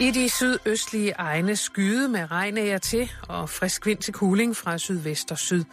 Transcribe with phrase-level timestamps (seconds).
[0.00, 4.78] I de sydøstlige egne skyde med regn af til og frisk vind til kuling fra
[4.78, 5.64] sydvest og syd.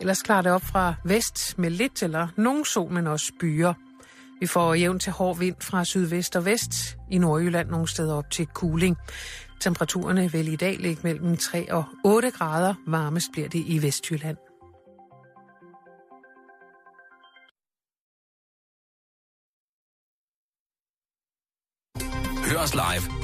[0.00, 3.74] Ellers klarer det op fra vest med lidt eller nogen sol, men også byer.
[4.40, 6.96] Vi får jævn til hård vind fra sydvest og vest.
[7.10, 8.96] I Nordjylland nogle steder op til kuling.
[9.60, 12.74] Temperaturerne vil i dag ligge mellem 3 og 8 grader.
[12.86, 14.36] Varmest bliver det i Vestjylland.
[22.50, 23.21] Hør os live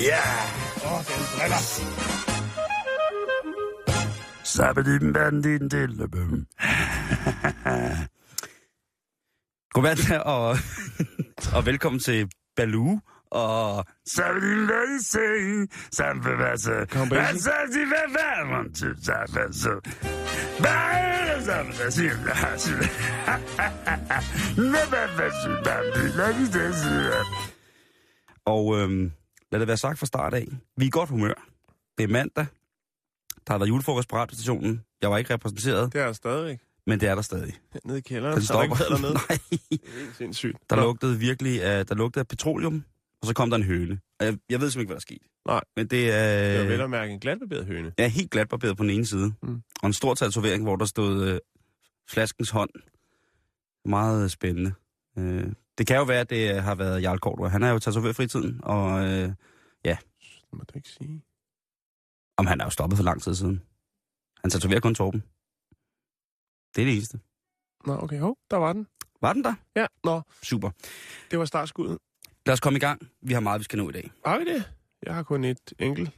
[0.00, 0.22] Ja.
[0.84, 1.62] Åh, den briller.
[4.44, 6.30] Sabbedim bandin dillebum.
[9.72, 10.56] Godmorgen og,
[11.56, 15.70] og velkommen til Baloo og Sabbedim bandin sing.
[15.92, 16.86] Sambevasse.
[16.90, 17.28] Kom, Basie.
[17.28, 19.70] Altså, de vil være man til sambevasse.
[20.62, 22.02] Bare sambevasse.
[24.56, 25.48] Næbbevasse.
[25.64, 26.10] Bandin.
[26.16, 27.12] Lad os det sige.
[28.54, 29.12] og øhm,
[29.56, 30.46] lad det være sagt fra start af.
[30.76, 31.46] Vi er i godt humør.
[31.98, 32.46] Det er mandag.
[33.46, 34.82] Der har været julefrokost på radiostationen.
[35.02, 36.58] Jeg var ikke repræsenteret, Det er der stadigvæk.
[36.86, 37.54] men det er der stadig.
[37.84, 38.34] Nede i kælderen.
[38.36, 38.96] Den så er der ikke stopper.
[39.28, 40.58] Nej, Det er helt sindssygt.
[40.70, 42.84] der Nå, lugtede virkelig af, der lugtede af petroleum,
[43.22, 44.00] og så kom der en høne.
[44.20, 45.24] Jeg, jeg ved simpelthen ikke, hvad der skete.
[45.46, 45.60] Nej.
[45.76, 46.52] Men det er...
[46.52, 47.92] Det var vel at mærke en glatbarberet høne.
[47.98, 49.32] Jeg er helt glatbarberet på den ene side.
[49.42, 49.62] Mm.
[49.82, 51.38] Og en stor tatovering, hvor der stod øh,
[52.10, 52.70] flaskens hånd.
[53.84, 54.72] Meget øh, spændende.
[55.18, 55.44] Øh,
[55.78, 57.50] det kan jo være, at det øh, har været Jarl Kortrup.
[57.50, 59.28] Han er jo tatoveret fritiden, og øh,
[59.84, 59.98] Det
[60.52, 61.22] må du ikke sige.
[62.36, 63.62] om han er jo stoppet for lang tid siden.
[64.42, 65.20] Han tatoverer kun Torben.
[66.76, 67.20] Det er det eneste.
[67.86, 68.20] Nå, okay.
[68.20, 68.86] Hov, der var den.
[69.20, 69.54] Var den der?
[69.76, 70.22] Ja, nå.
[70.42, 70.70] Super.
[71.30, 71.98] Det var startskuddet.
[72.46, 73.08] Lad os komme i gang.
[73.22, 74.10] Vi har meget, vi skal nå i dag.
[74.26, 74.72] Har vi det?
[75.02, 76.10] Jeg har kun et enkelt.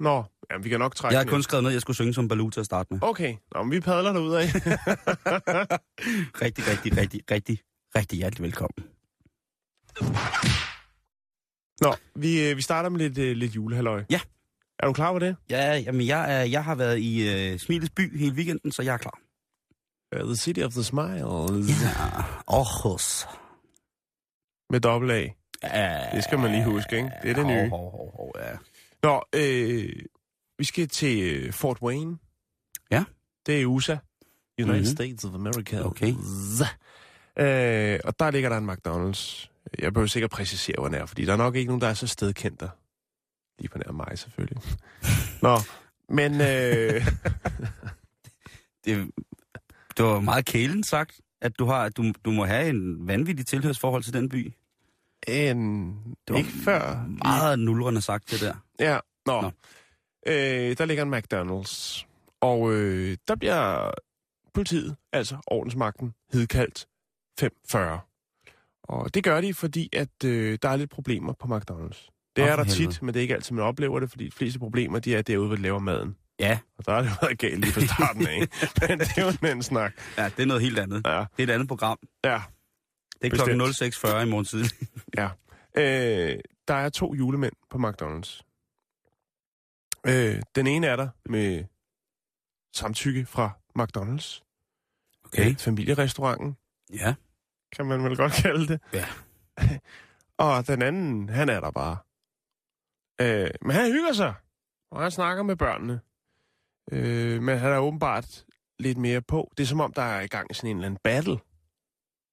[0.00, 2.14] Nå, jamen, vi kan nok trække Jeg har kun skrevet ned, at jeg skulle synge
[2.14, 2.98] som Baloo til at starte med.
[3.02, 4.44] Okay, Nå, men vi padler derud af.
[6.42, 7.58] Rigtig, rigtig, rigtig, rigtig,
[7.96, 8.84] rigtig hjertelig velkommen.
[11.80, 14.04] Nå, vi, øh, vi starter med lidt, øh, lidt julehalløj.
[14.10, 14.20] Ja.
[14.78, 15.36] Er du klar på det?
[15.50, 18.94] Ja, jamen jeg, er, jeg har været i øh, Smilets by hele weekenden, så jeg
[18.94, 19.18] er klar.
[20.16, 21.82] Uh, the City of the Smiles.
[21.82, 23.26] Ja, Aarhus.
[24.70, 25.28] Med dobbelt A.
[25.62, 27.10] Ja, Det skal man lige huske, ikke?
[27.22, 27.68] Det er det nye.
[27.68, 28.56] Hov, hov, hov, ja.
[29.02, 29.92] Nå, øh,
[30.58, 32.18] vi skal til Fort Wayne.
[32.90, 33.04] Ja.
[33.46, 33.92] Det er USA.
[33.92, 34.68] United Mhm.
[34.72, 34.84] mm-hmm.
[34.96, 35.82] States of America.
[35.86, 36.12] Okay.
[37.38, 39.50] Øh, og der ligger der en McDonald's.
[39.78, 41.94] Jeg behøver sikkert præcisere, hvor den er, fordi der er nok ikke nogen, der er
[41.94, 42.68] så stedkendt der.
[43.58, 44.62] Lige på nær mig, selvfølgelig.
[45.42, 45.58] Nå,
[46.08, 46.40] men...
[46.40, 47.06] Øh,
[48.84, 49.10] Det,
[49.96, 54.02] det var meget kælen sagt, at du, har, du, du må have en vanvittig tilhørsforhold
[54.02, 54.52] til den by.
[55.28, 55.88] en,
[56.28, 57.06] Det var ikke før...
[57.24, 58.54] Meget nulrende sagt, det der.
[58.80, 59.40] Ja, nå.
[59.40, 59.40] Nå.
[59.40, 59.50] nå.
[60.26, 62.06] Øh, der ligger en McDonald's.
[62.40, 63.90] Og øh, der bliver
[64.54, 66.86] politiet, altså ordensmagten, hedkaldt
[67.40, 68.00] 540.
[68.82, 72.10] Og det gør de, fordi at øh, der er lidt problemer på McDonald's.
[72.36, 72.92] Det Åh, er der helvede.
[72.92, 75.22] tit, men det er ikke altid, man oplever det, fordi de fleste problemer, de er
[75.22, 76.16] derude, hvor de laver maden.
[76.38, 78.38] Ja, Og der har det jo været galt lige fra starten af.
[78.88, 79.92] men det er jo en anden snak.
[80.18, 81.02] ja, det er noget helt andet.
[81.06, 81.98] Ja, Det er et andet program.
[82.24, 82.42] ja,
[83.22, 84.70] Det er klokken 06.40 i morgen tidlig.
[85.16, 85.28] ja.
[85.76, 88.42] Øh, der er to julemænd på McDonald's.
[90.06, 91.64] Øh, den ene er der med
[92.74, 94.42] samtykke fra McDonald's.
[95.24, 95.50] Okay.
[95.50, 96.56] Øh, familierestauranten,
[96.94, 97.14] Ja.
[97.76, 98.80] Kan man vel godt kalde det.
[98.92, 99.06] Ja.
[100.46, 101.96] og den anden, han er der bare.
[103.20, 104.34] Øh, men han hygger sig,
[104.90, 106.00] og han snakker med børnene.
[106.92, 108.44] Øh, men han er åbenbart
[108.78, 109.52] lidt mere på.
[109.56, 111.38] Det er som om, der er i gang sådan en eller anden battle.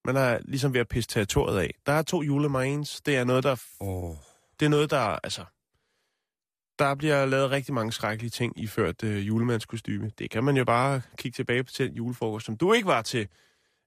[0.06, 1.74] Man er ligesom ved at pisse territoriet af.
[1.86, 3.02] Der er to julemarines.
[3.02, 4.16] Det er noget, der Oh.
[4.59, 5.46] det er noget, der, altså...
[6.79, 10.12] Der bliver lavet rigtig mange skrækkelige ting iført øh, julemandskostyme.
[10.20, 13.02] Det kan man jo bare kigge tilbage på til den julefrokost, som du ikke var
[13.02, 13.28] til.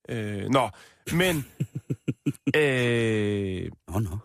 [0.08, 0.70] Øh, nå,
[1.12, 1.36] men...
[2.56, 4.18] øh, Nå, nå.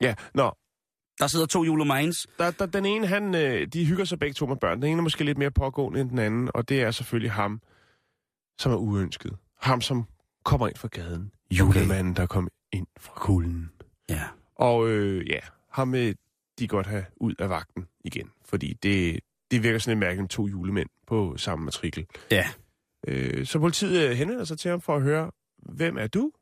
[0.00, 0.52] ja, nå.
[1.18, 2.26] Der sidder to julemines.
[2.38, 4.82] Der, der, den ene, han, øh, de hygger sig begge to med børn.
[4.82, 7.60] Den ene er måske lidt mere pågående end den anden, og det er selvfølgelig ham,
[8.58, 9.36] som er uønsket.
[9.60, 10.04] Ham, som
[10.44, 11.30] kommer ind fra gaden.
[11.50, 13.70] Julemanden, der kom ind fra kulden.
[14.08, 14.22] Ja.
[14.54, 16.16] Og øh, ja, ham vil
[16.58, 19.20] de godt have ud af vagten igen, fordi det,
[19.50, 22.06] det virker sådan lidt mærkeligt med to julemænd på samme matrikel.
[22.30, 22.48] Ja.
[23.08, 26.32] Øh, så politiet øh, henvender sig til ham for at høre, hvem er du?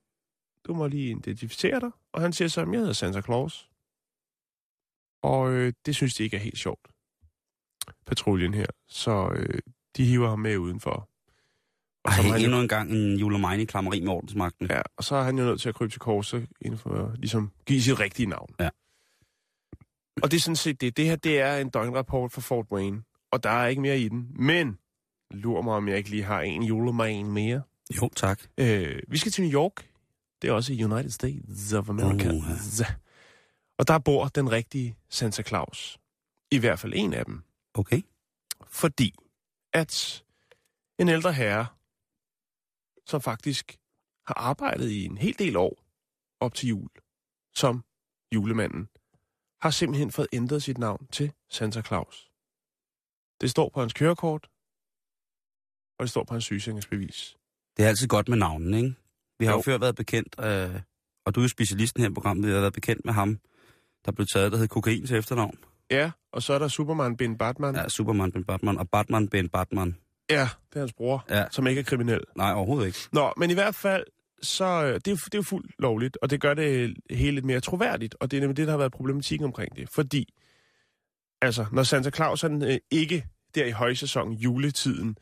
[0.66, 1.90] Du må lige identificere dig.
[2.12, 3.70] Og han siger så, jeg hedder Santa Claus.
[5.22, 6.88] Og øh, det synes de ikke er helt sjovt,
[8.06, 8.66] patruljen her.
[8.88, 9.58] Så øh,
[9.96, 11.08] de hiver ham med udenfor.
[12.04, 14.66] Og så, Ej, han jo, endnu en gang en julemine i klammeri med ordensmagten.
[14.70, 17.18] ja, og så er han jo nødt til at krybe til korset, inden for at
[17.18, 18.54] ligesom, give sit rigtige navn.
[18.60, 18.68] Ja.
[20.22, 20.96] Og det er sådan set det.
[20.96, 24.08] Det her, det er en døgnrapport for Fort Wayne, og der er ikke mere i
[24.08, 24.30] den.
[24.36, 24.78] Men,
[25.32, 27.62] lur mig, om jeg ikke lige har en julemane mere.
[27.96, 28.40] Jo, tak.
[28.58, 29.90] Øh, vi skal til New York.
[30.42, 32.32] Det er også i United States of America.
[32.32, 32.54] Uha.
[33.78, 35.98] Og der bor den rigtige Santa Claus.
[36.50, 37.42] I hvert fald en af dem.
[37.74, 38.02] Okay.
[38.68, 39.14] Fordi
[39.72, 40.24] at
[40.98, 41.66] en ældre herre,
[43.06, 43.78] som faktisk
[44.26, 45.84] har arbejdet i en hel del år
[46.40, 46.88] op til jul,
[47.54, 47.84] som
[48.34, 48.88] julemanden,
[49.60, 52.30] har simpelthen fået ændret sit navn til Santa Claus.
[53.40, 54.48] Det står på hans kørekort,
[56.02, 57.36] og det står på hans sygesikringsbevis.
[57.76, 58.94] Det er altid godt med navnen, ikke?
[59.38, 59.62] Vi har jo, Jo.
[59.62, 60.80] før været bekendt, øh,
[61.26, 63.38] og du er jo specialisten her i programmet, vi har været bekendt med ham,
[64.04, 65.58] der blev taget, der hed kokain til efternavn.
[65.90, 67.74] Ja, og så er der Superman Ben Batman.
[67.76, 69.96] Ja, Superman Ben Batman, og Batman Ben Batman.
[70.30, 71.44] Ja, det er hans bror, Ja.
[71.50, 72.20] som ikke er kriminel.
[72.36, 72.98] Nej, overhovedet ikke.
[73.12, 74.04] Nå, men i hvert fald,
[74.42, 77.44] så øh, det er, det er jo fuldt lovligt, og det gør det hele lidt
[77.44, 79.88] mere troværdigt, og det er nemlig det, der har været problematikken omkring det.
[79.90, 80.34] Fordi,
[81.42, 85.16] altså, når Santa Claus han, øh, ikke der i højsæson, juletiden,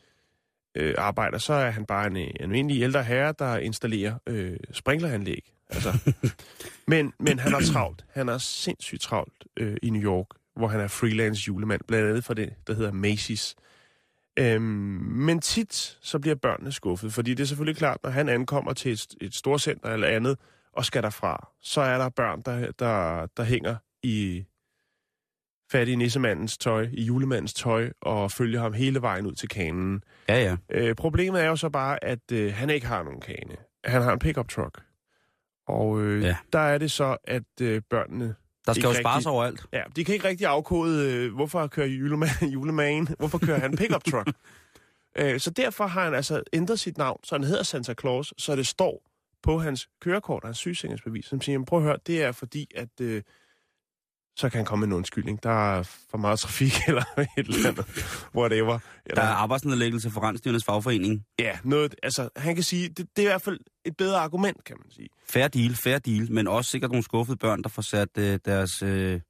[0.75, 5.53] øh, arbejder, så er han bare en, øh, almindelig ældre herre, der installerer øh, sprinkleranlæg.
[5.69, 6.13] Altså.
[6.93, 8.05] men, men han er travlt.
[8.13, 10.27] Han er sindssygt travlt øh, i New York,
[10.57, 13.55] hvor han er freelance julemand, blandt andet for det, der hedder Macy's.
[14.37, 14.63] Øhm,
[15.03, 18.93] men tit så bliver børnene skuffet, fordi det er selvfølgelig klart, når han ankommer til
[18.93, 20.39] et, et storcenter eller andet,
[20.73, 24.45] og skal derfra, så er der børn, der, der, der hænger i
[25.73, 30.05] fattige nissemandens tøj, i julemandens tøj, og følger ham hele vejen ud til kanen.
[30.29, 30.57] Ja, ja.
[30.71, 33.57] Øh, problemet er jo så bare, at øh, han ikke har nogen kane.
[33.85, 34.83] Han har en pickup truck.
[35.67, 36.37] Og øh, Ja.
[36.53, 38.35] der er det så, at øh, børnene
[38.67, 39.31] Der skal jo spares rigtig.
[39.33, 39.61] overalt.
[39.73, 44.05] Ja, de kan ikke rigtig afkode, øh, hvorfor kører julemand, julemand, hvorfor kører han pickup
[44.05, 44.31] truck.
[45.19, 48.57] øh, så derfor har han altså ændret sit navn, så han hedder Santa Claus, så
[48.57, 49.03] det står
[49.43, 52.89] på hans kørekort, hans sygesikringsbevis, som siger, "Jamen, prøv at høre, det er fordi, at
[53.01, 53.23] øh,
[54.37, 55.43] så kan han komme med en undskyldning.
[55.43, 57.87] Der er for meget trafik eller et eller andet,
[58.37, 58.79] whatever.
[59.07, 61.25] Eller, Der er arbejdsnedlæggelse for Rensdyrenes fagforening.
[61.39, 64.65] Ja, noget, altså han kan sige, det, det er i hvert fald et bedre argument,
[64.65, 65.09] kan man sige.
[65.29, 68.83] Fair deal, fair deal, men også sikkert nogle skuffede børn, der får sat øh, deres,
[68.83, 69.21] øh,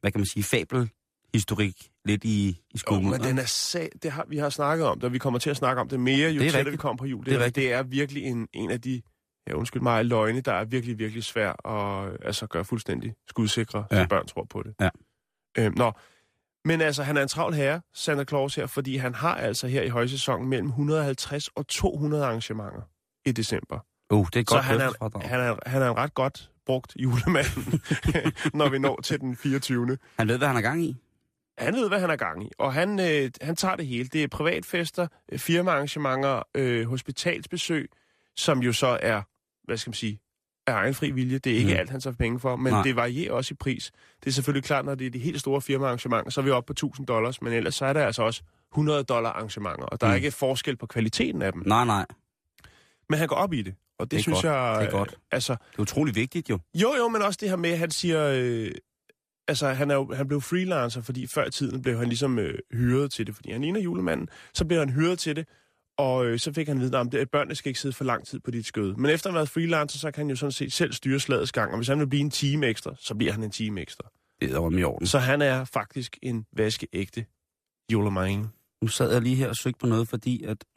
[0.00, 1.74] hvad kan man sige, fabelhistorik
[2.04, 3.10] lidt i, i Jo, skummet.
[3.10, 5.50] men den er sag, det har, vi har snakket om det, og vi kommer til
[5.50, 6.72] at snakke om det mere, jo Det er tættere rigtigt.
[6.72, 7.24] vi kommer på jul.
[7.24, 7.64] Det er Det, rigtigt.
[7.64, 9.02] det er virkelig en, en af de,
[9.48, 14.02] ja undskyld mig, løgne, der er virkelig, virkelig svær at altså, gøre fuldstændig skudsikre, ja.
[14.02, 14.74] Så børn tror på det.
[14.80, 14.90] Ja.
[15.58, 15.92] Øhm, nå,
[16.64, 19.82] men altså, han er en travl herre, Santa Claus her, fordi han har altså her
[19.82, 22.82] i højsæsonen mellem 150 og 200 arrangementer
[23.26, 23.78] i december.
[24.12, 26.50] Uh, det er et Så godt han er, han, er, han er en ret godt
[26.66, 27.46] brugt julemand,
[28.58, 29.98] når vi når til den 24.
[30.18, 30.96] Han ved, hvad han er gang i.
[31.58, 34.08] Han ved, hvad han er gang i, og han, øh, han tager det hele.
[34.08, 37.90] Det er privatfester, øh, firmaarrangementer, øh, hospitalsbesøg,
[38.36, 39.22] som jo så er,
[39.64, 40.20] hvad skal man sige,
[40.66, 41.38] af egen fri vilje.
[41.38, 41.78] Det er ikke Mm.
[41.78, 42.82] alt, han tager penge for, men Nej.
[42.82, 43.92] Det varierer også i pris.
[44.24, 46.66] Det er selvfølgelig klart, når det er de helt store firmaarrangementer, så er vi oppe
[46.66, 48.42] på 1000 dollars, men ellers så er der altså også
[48.72, 50.10] 100 dollar arrangementer, og der mm.
[50.12, 51.62] er ikke forskel på kvaliteten af dem.
[51.66, 52.06] Nej, nej.
[53.08, 54.44] Men han går op i det, og det, Det synes godt.
[54.44, 54.76] jeg...
[54.80, 55.14] Det er godt.
[55.32, 56.58] Altså, Det er utrolig vigtigt jo.
[56.74, 58.32] jo, jo, men også det her med, at han siger...
[58.36, 58.70] Øh,
[59.48, 62.58] altså, han, er jo, han blev freelancer, fordi før i tiden blev han ligesom øh,
[62.72, 64.28] hyret til det, fordi han ligner julemanden.
[64.54, 65.46] Så blev han hyret til det,
[66.00, 68.40] og øh, så fik han vide, at det- børnene skal ikke sidde for lang tid
[68.40, 68.94] på dit skøde.
[68.96, 71.52] Men efter at have været freelancer, så kan han jo sådan set selv styre slagets
[71.52, 74.04] gang, og hvis han vil blive en time ekstra, så bliver han en time ekstra.
[74.40, 75.06] Det er om i orden.
[75.06, 77.24] Så han er faktisk en vaskeægte
[77.92, 78.46] julemand.
[78.82, 80.64] Nu sad jeg lige her og søgte på noget, fordi at,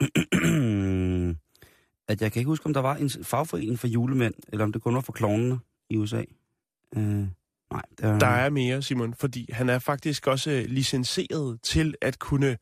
[2.08, 4.82] at jeg kan ikke huske, om der var en fagforening for julemænd, eller om det
[4.82, 5.58] kun var for klovnene
[5.90, 6.22] i USA.
[6.96, 7.28] Øh, nej,
[8.00, 12.56] der, Der er mere, Simon, fordi han er faktisk også øh, licenseret til at kunne,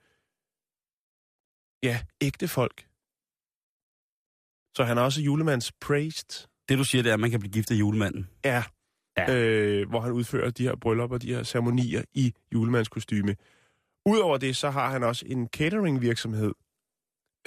[1.83, 2.87] ja, ægte folk.
[4.77, 6.49] Så han er også julemands praised.
[6.69, 8.29] Det du siger, det er, at man kan blive gift af julemanden.
[8.45, 8.65] Ja.
[9.19, 9.35] Ja.
[9.35, 13.37] Øh, hvor han udfører de her bryllupper, de her ceremonier i julemandskostyme.
[14.07, 16.53] Udover det, så har han også en catering-virksomhed,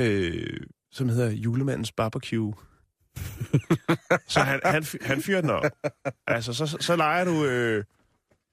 [0.02, 0.62] øh,
[0.92, 2.54] som hedder Julemandens Barbecue.
[4.28, 5.64] så han, han, han fyrer den op.
[6.28, 7.46] Altså, så, så, så leger du...
[7.46, 7.84] Øh,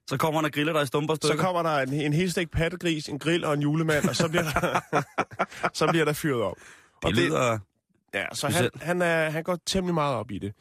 [0.08, 3.08] Så kommer han og griller dig i stumper så kommer der en, en helstegt pattegris,
[3.08, 4.80] en grill og en julemand, og så bliver der,
[5.78, 6.56] så bliver der fyret op.
[6.56, 7.58] Det Og lyder...
[8.14, 10.52] Ja, så han, han, er, han går temmelig meget op i det.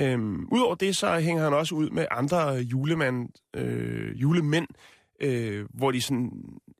[0.00, 4.66] Øhm, Udover det, så hænger han også ud med andre julemand, øh, julemænd,
[5.20, 6.30] øh, hvor de sådan,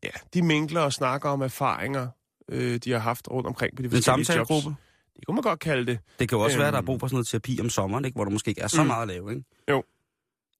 [0.05, 2.09] ja, de minkler og snakker om erfaringer,
[2.49, 4.49] øh, de har haft rundt omkring på de forskellige jobs.
[5.17, 5.99] Det kunne man godt kalde det.
[6.19, 6.87] Det kan jo også øhm, være, at der er Øhm.
[6.87, 8.15] brug for sådan noget terapi om sommeren, ikke?
[8.17, 8.87] hvor der måske ikke er så Mm.
[8.87, 9.31] meget at lave.
[9.31, 9.45] Ikke?
[9.71, 9.83] Jo.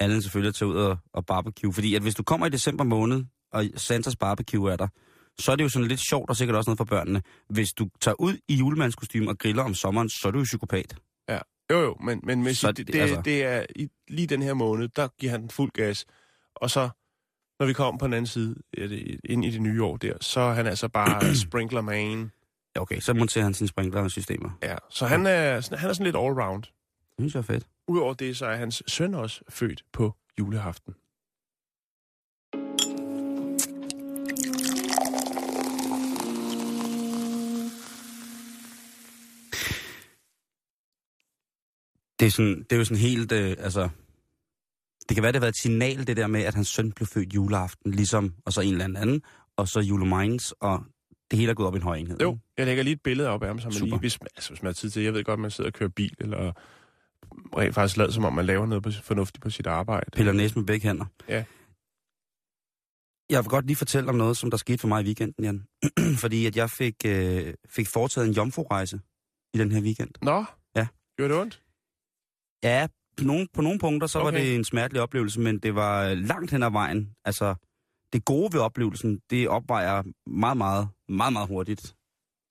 [0.01, 1.73] Allen selvfølgelig at tage ud og, og barbecue.
[1.73, 4.89] Fordi at hvis du kommer i december måned, og Santas barbecue er der,
[5.39, 7.23] så er det jo sådan lidt sjovt og sikkert også noget for børnene.
[7.51, 10.97] Hvis du tager ud i julemandskostyme og griller om sommeren, så er du jo psykopat.
[11.71, 14.55] Jo, jo, men, men hvis Så det, det- altså- det er i, lige den her
[14.55, 16.05] måned, der giver han den fuld gas.
[16.57, 16.89] Og så,
[17.61, 18.89] når vi kommer på den anden side, ja,
[19.25, 22.31] ind i det nye år der, så er han altså bare sprinkler man.
[22.77, 24.51] Ja, okay, så monterer han sine sprinklersystemer.
[24.63, 26.61] Ja, så han er, han er sådan lidt all-round.
[26.61, 27.67] Det synes jeg er fedt.
[27.89, 30.95] Udover det, så er hans søn også født på juleaften.
[42.21, 43.89] Det er, sådan, det er jo sådan helt, øh, altså...
[45.09, 47.07] Det kan være, det har været et signal, det der med, at hans søn blev
[47.07, 49.23] født juleaften, ligesom, og så en eller anden,
[49.57, 50.85] og så julemines, og
[51.31, 52.19] det hele er gået op i en høj enhed.
[52.21, 54.63] Jo, jeg lægger lige et billede op af ham, så man lige, hvis, altså, hvis
[54.63, 56.53] man har tid til, jeg ved godt, man sidder og kører bil, eller
[57.57, 60.11] rent faktisk lader, som om man laver noget på, fornuftigt på sit arbejde.
[60.13, 61.05] Piller næsen med begge hænder.
[61.29, 61.45] Ja.
[63.31, 65.67] Jeg vil godt lige fortælle om noget, som der skete for mig i weekenden, Jan.
[66.25, 69.01] Fordi at jeg fik, øh, fik foretaget en jomfru-rejse
[69.55, 70.11] i den her weekend.
[70.23, 70.45] Nå,
[70.77, 70.87] Ja.
[71.17, 71.63] gjorde det ondt?
[72.65, 74.25] Ja, på nogle, på nogle punkter, så okay.
[74.25, 77.11] var det en smertelig oplevelse, men det var langt hen ad vejen.
[77.25, 77.55] Altså,
[78.13, 81.95] det gode ved oplevelsen, det opvejer meget, meget, meget, meget hurtigt.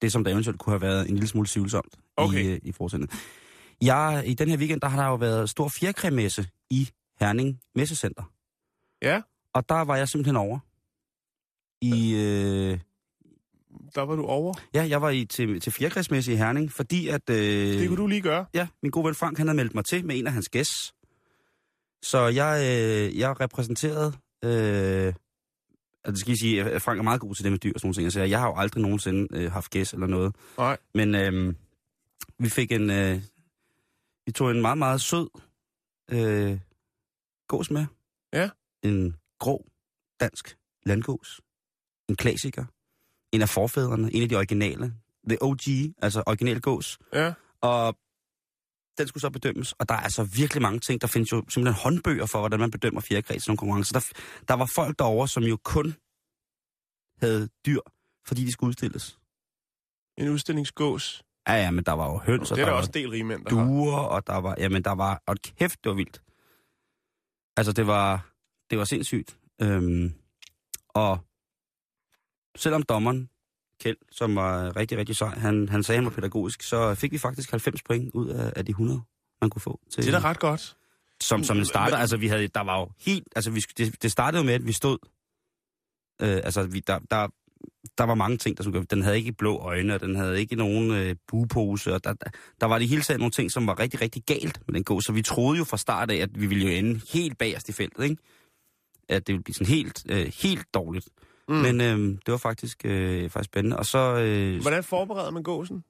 [0.02, 2.44] Det, som der eventuelt kunne have været en lille smule tvivlsomt Okay.
[2.44, 3.12] i, øh, i fortsættet.
[3.82, 8.32] Jeg, I den her weekend, der har der jo været stor fjerkræmesse i Herning Messecenter.
[9.02, 9.22] Ja,
[9.54, 10.60] Og der var jeg simpelthen over.
[11.82, 12.80] I, øh,
[13.96, 14.54] der var du over.
[14.74, 17.30] ja, jeg var i, til, til fjerkræsmesse i Herning, fordi at...
[17.30, 17.38] Øh,
[17.80, 18.46] Det kunne du lige gøre.
[18.54, 20.94] Ja, min gode ven Frank, han havde meldt mig til med en af hans gæster.
[22.02, 24.14] Så jeg, øh, jeg repræsenterede...
[24.44, 25.14] Øh,
[26.04, 27.88] altså skal jeg sige, at Frank er meget god til det med dyr og sådan
[27.88, 28.12] nogle ting.
[28.12, 30.36] Så jeg har jo aldrig nogensinde øh, haft gæst eller noget.
[30.58, 30.78] Nej.
[30.94, 31.54] Men øh,
[32.40, 32.90] vi fik en...
[32.90, 33.22] Øh,
[34.28, 35.30] vi tog en meget, meget sød
[36.12, 36.60] øh,
[37.48, 37.86] gås med.
[38.34, 38.50] Ja.
[38.84, 39.66] En grå
[40.20, 41.42] dansk landgås.
[42.10, 42.66] En klassiker.
[43.32, 44.14] En af forfædrene.
[44.14, 44.94] En af de originale.
[45.30, 45.66] The OG,
[46.02, 47.00] altså original gås.
[47.14, 47.34] Ja.
[47.62, 47.98] Og
[48.98, 51.02] den skulle så bedømmes, og der er altså virkelig mange ting.
[51.02, 54.00] Der findes jo simpelthen håndbøger for, hvordan man bedømmer fjerkræs i nogle konkurrencer.
[54.00, 54.06] Der,
[54.48, 55.96] der var folk derovre, som jo kun
[57.22, 57.82] havde dyr,
[58.28, 59.20] fordi de skulle udstilles.
[60.18, 61.24] En udstillingsgås.
[61.48, 63.10] Ja, ja, men der var jo høns, det og er der der var også del
[63.10, 63.66] rigmænd, der har.
[63.66, 66.22] duer, og der var, jamen der var, og kæft, det var vildt.
[67.58, 68.30] Altså, det var,
[68.70, 69.38] det var sindssygt.
[69.62, 70.14] Øhm,
[70.90, 71.20] og
[72.58, 73.30] selvom dommeren,
[73.82, 77.18] Kjeld, som var rigtig, rigtig sej, han, han sagde, han var pædagogisk, så fik vi
[77.18, 79.02] faktisk 90 point ud af, af de 100,
[79.42, 79.80] man kunne få.
[79.92, 80.78] Til, Det er da ret godt.
[81.24, 84.12] som, som en starter, altså vi havde, der var jo helt, altså vi, det, det
[84.12, 84.98] startede med, at vi stod,
[86.22, 87.28] øh, altså vi, der, der,
[87.98, 90.56] der var mange ting, der skulle Den havde ikke blå øjne, og den havde ikke
[90.56, 92.30] nogen øh, buepose, og der, der,
[92.62, 95.02] der var det hele taget nogle ting, som var rigtig, rigtig galt med den gå,
[95.02, 97.72] så vi troede jo fra start af, at vi ville jo ende helt bagerst i
[97.72, 98.18] feltet, ikke?
[99.10, 101.10] At det ville blive sådan helt, øh, helt dårligt.
[101.48, 101.56] Mm.
[101.56, 103.78] Men øh, det var faktisk, øh, faktisk spændende.
[103.78, 104.16] Og så...
[104.18, 105.84] Øh, Hvordan forbereder man gåsen?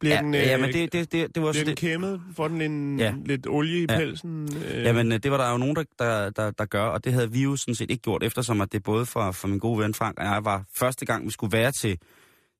[0.00, 1.76] Bliver ja, den, øh, ja, men det, det, det, det var bliver så den det,
[1.76, 2.20] kæmmet?
[2.36, 3.04] Får den en, Ja.
[3.04, 3.14] ja.
[3.24, 3.96] lidt olie i Ja.
[3.98, 4.48] pelsen?
[4.74, 7.12] Øh, Jamen, øh, det var der jo nogen, der, der, der, der gør, og det
[7.12, 9.78] havde vi jo sådan set ikke gjort, eftersom at det både for, for min gode
[9.78, 11.98] ven Frank og jeg var første gang, vi skulle være til,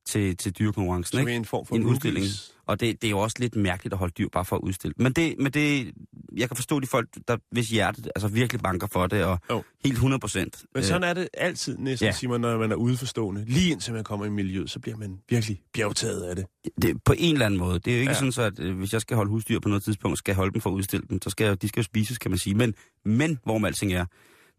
[0.06, 1.18] til, til dyrekonkurrencen.
[1.18, 1.36] som Ikke?
[1.36, 2.26] en form for en udstilling.
[2.66, 4.94] Og det, det er jo også lidt mærkeligt at holde dyr bare for at udstille.
[4.96, 5.92] Men det, men det
[6.36, 9.62] jeg kan forstå de folk, der, hvis hjertet altså virkelig banker for det, og Jo.
[9.84, 10.64] helt 100 procent.
[10.74, 12.12] Men sådan er det altid næsten, Ja.
[12.12, 13.44] Simon, når man er udeforstående.
[13.44, 16.46] Lige indtil man kommer i miljøet, så bliver man virkelig bjergtaget af det.
[16.82, 17.78] det, på en eller anden måde.
[17.78, 18.18] Det er jo ikke ja.
[18.18, 20.52] Sådan, så, at øh, hvis jeg skal holde husdyr på noget tidspunkt, skal jeg holde
[20.52, 21.22] dem for at udstille dem.
[21.22, 22.54] Så skal jeg, de skal jo spises, kan man sige.
[22.54, 24.04] Men, men hvor med alting er,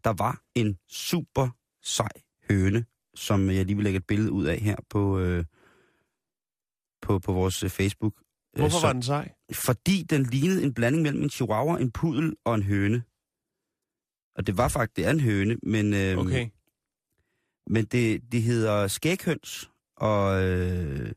[0.04, 1.48] der var en super
[1.84, 2.08] sej
[2.50, 2.84] høne,
[3.14, 5.44] som jeg lige vil lægge et billede ud af her på, øh,
[7.02, 8.14] på, på vores øh, Facebook.
[8.56, 9.32] Øh, Hvorfor så- var den sej?
[9.52, 13.02] Fordi den lignede en blanding mellem en chihuahua, en pudel og en høne.
[14.36, 16.48] Og det var faktisk, det er en høne, men, øh, Okay.
[17.66, 21.12] men det, det hedder skæghøns, og, øh,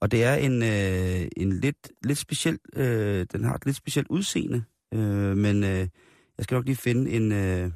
[0.00, 4.08] og det er en, øh, en lidt, lidt speciel, øh, den har et lidt specielt
[4.08, 4.64] udseende,
[4.94, 5.88] øh, men øh,
[6.38, 7.70] jeg skal nok lige finde en, øh,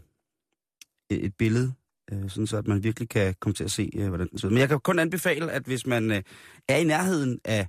[1.11, 1.73] et, et billede,
[2.13, 4.49] øh, sådan så at man virkelig kan komme til at se, øh, hvordan den ser
[4.49, 4.53] ud.
[4.53, 6.23] Men jeg kan kun anbefale, at hvis man øh,
[6.69, 7.69] er i nærheden af,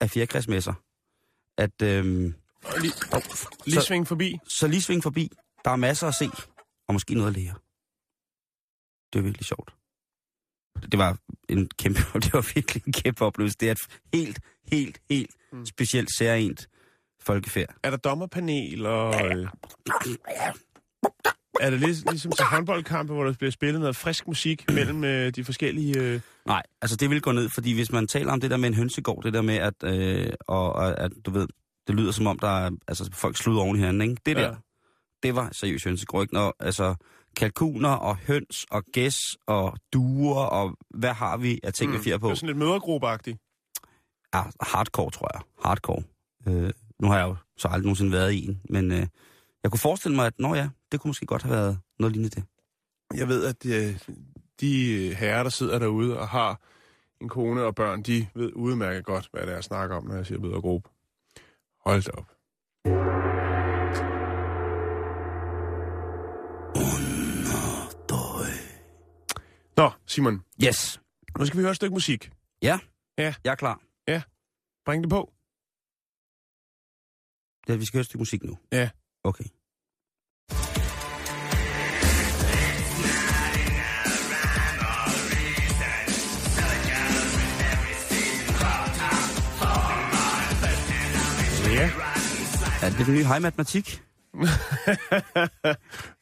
[0.00, 0.74] af fjerkræsmesser,
[1.58, 2.34] at øh, lige,
[3.66, 4.38] lige Så- sving forbi.
[4.48, 5.30] så lige sving forbi.
[5.64, 6.28] Der er masser at se,
[6.88, 7.54] og måske noget at lære.
[9.12, 9.74] Det er virkelig sjovt.
[10.92, 13.56] Det var en kæmpe, det var virkelig en kæmpe oplevelse.
[13.60, 14.40] Det er et helt,
[14.72, 15.66] helt, helt Mm.
[15.66, 16.68] specielt særligt
[17.20, 17.74] folkefærd.
[17.82, 19.48] Er der dommerpanel, og øh,
[21.60, 25.30] er det lig, ligesom til håndboldkampe, hvor der bliver spillet noget frisk musik mellem øh,
[25.30, 25.98] de forskellige...
[25.98, 28.68] Øh, Nej, altså det vil gå ned, fordi hvis man taler om det der med
[28.68, 31.48] en hønsegård, det der med, at, øh, og, og, at du ved,
[31.86, 34.22] det lyder som om, der er, altså, folk sluder oven i hinanden, ikke?
[34.26, 34.54] Det der, Ja.
[35.22, 36.28] det var seriøst hønsegrøg.
[36.32, 36.94] Når, altså,
[37.36, 39.16] kalkuner og høns og gæs
[39.46, 42.02] og duer og hvad har vi af ting, mm.
[42.02, 42.26] fjer på?
[42.26, 43.38] Det er sådan lidt mødergruppeagtigt.
[44.34, 45.42] Ja, hardcore, tror jeg.
[45.64, 46.02] Hardcore.
[46.48, 49.06] Øh, nu har jeg jo så aldrig nogensinde været i en, men øh,
[49.62, 52.34] jeg kunne forestille mig, at nå ja, det kunne måske godt have været noget lignende
[52.36, 52.44] det.
[53.14, 53.98] Jeg ved, at øh,
[54.60, 56.60] de herrer, der sidder derude og har
[57.20, 60.14] en kone og børn, de ved udmærket godt, hvad det er, jeg snakker om, når
[60.14, 60.88] jeg siger mødergruppe.
[61.84, 62.28] Hold da op.
[69.76, 71.00] Nå, Simon, Yes.
[71.38, 72.30] nu skal vi høre et stykke musik.
[72.62, 72.78] Ja.
[73.18, 73.34] Ja.
[73.44, 73.80] Jeg er klar.
[74.84, 75.32] Bring det på.
[77.66, 78.58] Det er, vi skal høre et stykke musik nu.
[78.72, 78.90] Ja.
[79.24, 79.44] Okay.
[91.72, 91.90] Ja.
[92.82, 94.02] Er det den nye high matematik?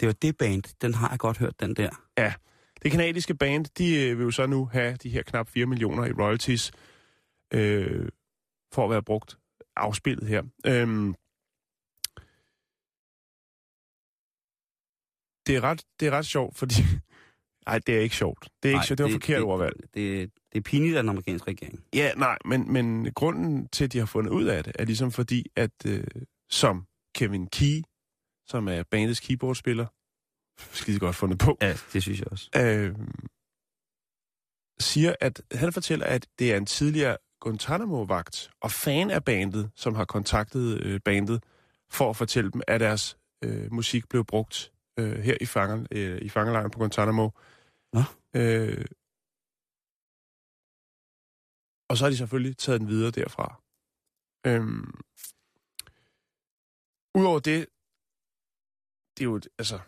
[0.00, 0.62] Det var det band.
[0.82, 1.90] Den har jeg godt hørt, den der.
[2.18, 2.34] Ja,
[2.82, 6.04] det kanadiske band, de øh, vil jo så nu have de her knap 4 millioner
[6.04, 6.72] i royalties
[7.54, 8.08] øh,
[8.72, 9.38] for at være brugt
[9.76, 10.42] afspillet her.
[10.66, 11.14] Øhm,
[15.46, 16.74] det, er ret, det er ret sjovt, fordi...
[17.66, 18.48] Nej, det er ikke sjovt.
[18.62, 18.98] Det er ikke sjovt.
[18.98, 19.76] Det var forkert det, ordvalg.
[19.94, 21.84] Det, det er pinligt af den amerikanske regering.
[21.94, 25.10] Ja, nej, men, men grunden til, at de har fundet ud af det, er ligesom
[25.12, 26.04] fordi, at øh,
[26.50, 27.82] som Kevin Key,
[28.46, 29.86] som er bandets keyboardspiller,
[30.72, 32.50] skide godt fundet på, Ja, det synes jeg også.
[32.56, 32.94] øh,
[34.80, 39.94] siger, at han fortæller, at det er en tidligere Guantanamo-vagt og fan af bandet, som
[39.94, 41.42] har kontaktet øh, bandet
[41.90, 46.18] for at fortælle dem, at deres øh, musik blev brugt øh, her i, fanger, øh,
[46.22, 47.30] i fangelejren på Guantanamo.
[47.92, 48.02] Nå.
[48.36, 48.84] Øh,
[51.88, 53.62] og så har de selvfølgelig taget den videre derfra.
[54.46, 54.92] Øhm,
[57.14, 57.66] Udover det,
[59.14, 59.80] det er jo, et- altså,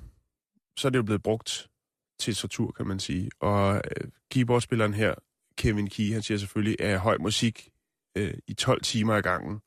[0.78, 1.70] så er det jo blevet brugt
[2.18, 3.30] til tortur, kan man sige.
[3.40, 5.14] Og øh, keyboardspilleren her,
[5.56, 7.70] Kevin Key, han siger selvfølgelig, at høj musik
[8.16, 9.60] øh, i 12 timer ad gangen,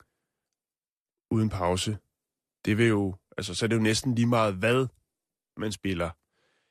[1.30, 1.98] uden pause,
[2.64, 4.86] det vil jo, altså, så er det jo næsten lige meget, hvad
[5.58, 6.10] man spiller.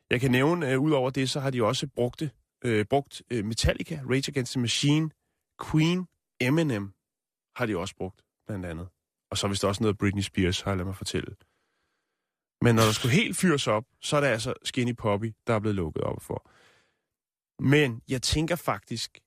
[0.09, 2.29] Jeg kan nævne, øh, ud over det, så har de også brugt, det,
[2.63, 5.09] øh, brugt øh, Metallica, Rage Against the Machine,
[5.71, 6.07] Queen,
[6.41, 6.93] Eminem
[7.55, 8.87] har de også brugt, blandt andet.
[9.31, 11.35] Og så hvis der også noget Britney Spears, har jeg mig fortælle.
[12.61, 15.59] Men når der skulle helt fyres op, så er det altså Skinny Poppy, der er
[15.59, 16.51] blevet lukket op for.
[17.63, 19.19] Men jeg tænker faktisk,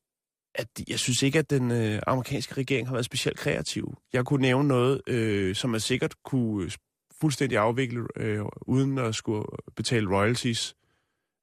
[0.55, 3.97] at jeg synes ikke, at den øh, amerikanske regering har været specielt kreativ.
[4.13, 6.71] Jeg kunne nævne noget, øh, som man sikkert kunne øh,
[7.21, 9.45] fuldstændig afvikle, øh, uden at skulle
[9.77, 10.77] betale royalties.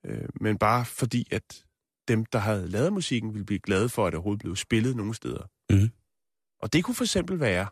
[0.05, 1.63] Øh, men bare fordi, at
[2.07, 5.13] dem, der havde lavet musikken, ville blive glade for, at det overhovedet blev spillet nogle
[5.13, 5.43] steder.
[5.69, 5.89] Mhm.
[6.61, 7.67] Og det kunne for eksempel være...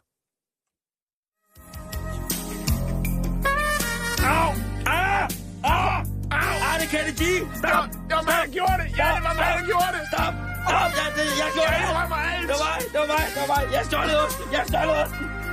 [4.33, 4.49] Au!
[4.85, 5.29] Ah!
[5.63, 5.99] Ah!
[6.39, 6.55] Au!
[6.67, 7.43] Ah, det kan det give!
[7.61, 7.85] Stop!
[8.07, 8.87] Det var mig, der gjorde det!
[8.99, 10.03] Ja, det var mig, der gjorde det!
[10.11, 10.33] Stop!
[10.67, 10.89] Stop!
[10.99, 11.85] Jeg, det, jeg gjorde det!
[11.89, 12.33] Det var mig!
[12.49, 12.55] Det
[13.03, 13.25] var mig!
[13.33, 13.63] Det var mig!
[13.75, 14.45] Jeg stjålede osten!
[14.55, 15.04] Jeg stjålede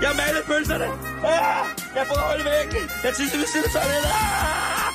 [0.06, 0.84] Jeg malede pølserne!
[1.32, 1.62] Ah!
[1.96, 2.84] Jeg hul i væggen!
[3.04, 4.10] Jeg tissede ved siden af toilettet!
[4.22, 4.90] Ah!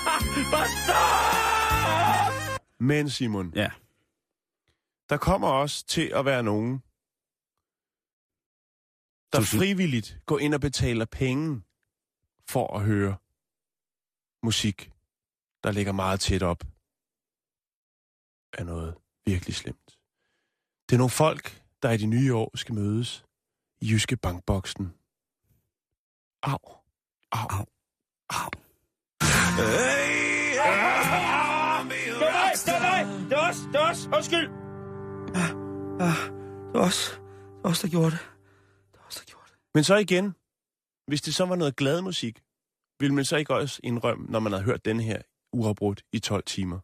[0.53, 2.33] Bare stop!
[2.79, 3.69] Men Simon, Ja.
[5.09, 6.73] der kommer også til at være nogen,
[9.33, 11.61] der frivilligt går ind og betaler penge
[12.49, 13.15] for at høre
[14.43, 14.91] musik,
[15.63, 16.63] der ligger meget tæt op
[18.53, 19.99] af noget virkelig slemt.
[20.89, 23.26] Det er nogle folk, der i de nye år skal mødes
[23.81, 24.93] Jyske Bankboksen.
[26.43, 26.57] Au.
[27.31, 27.47] Au.
[27.49, 27.65] Au.
[28.29, 28.49] Au.
[29.19, 29.27] Det
[32.19, 32.53] var mig!
[32.65, 33.29] Det var mig!
[33.29, 33.57] Det var os!
[33.57, 34.07] Det var os!
[34.15, 34.49] Undskyld!
[35.35, 35.49] Ah,
[36.71, 37.21] det var os.
[37.55, 38.19] Det var os, der gjorde det.
[38.91, 39.57] Det var os, der gjorde det.
[39.73, 40.35] Men så igen,
[41.07, 42.41] hvis det så var noget glad musik,
[42.99, 45.21] ville man så ikke også indrømme, når man havde hørt den her
[45.53, 46.79] uafbrudt i 12 timer?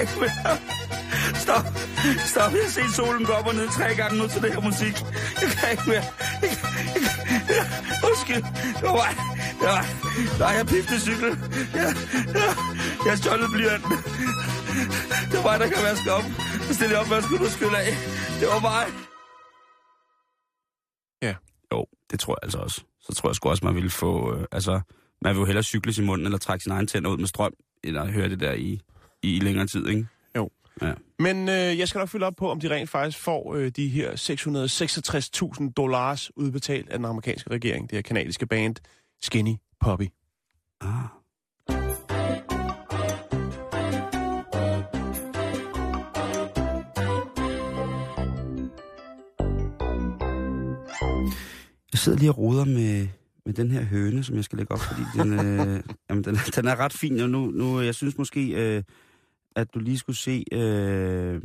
[0.00, 0.54] Ikke mere.
[1.44, 1.66] Stop.
[2.32, 2.50] Stop.
[2.52, 4.94] Jeg har set solen gå op og ned tre gange nu til det her musik.
[5.40, 6.06] Jeg kan ikke mere.
[6.42, 6.68] Jeg kan,
[7.30, 7.64] jeg jeg,
[8.08, 8.42] undskyld.
[8.80, 9.12] Det var
[9.62, 9.82] var
[10.42, 11.32] Nej, jeg pifte cykel.
[11.74, 11.90] Jeg,
[12.34, 12.52] jeg,
[13.04, 13.96] jeg har stjålet blyanten.
[15.30, 16.26] Det var mig, der kan vaske op.
[16.66, 17.92] Så stille op, hvad skulle du skylde af?
[18.40, 18.86] Det var mig.
[21.22, 21.34] Ja.
[21.72, 22.78] Jo, det tror jeg altså også.
[23.00, 24.34] Så tror jeg sgu også, man ville få...
[24.34, 24.80] Øh, altså,
[25.22, 27.52] man vil jo hellere cykle i munden, eller trække sin egen tænder ud med strøm,
[27.84, 28.80] eller høre det der i,
[29.22, 30.06] i længere tid, ikke?
[30.36, 30.50] Jo.
[30.82, 30.92] Ja.
[31.18, 33.88] Men øh, jeg skal nok følge op på, om de rent faktisk får øh, de
[33.88, 34.12] her
[35.60, 38.76] 666.000 dollars udbetalt af den amerikanske regering, det her kanadiske band
[39.22, 40.06] Skinny Poppy.
[40.80, 41.18] Ah.
[51.92, 53.08] Jeg sidder lige og roder med,
[53.46, 56.66] med den her høne, som jeg skal lægge op, fordi den, øh, jamen, den, den
[56.66, 58.82] er ret fin, og nu, nu jeg synes måske, øh,
[59.56, 60.44] at du lige skulle se...
[60.52, 61.42] Øh,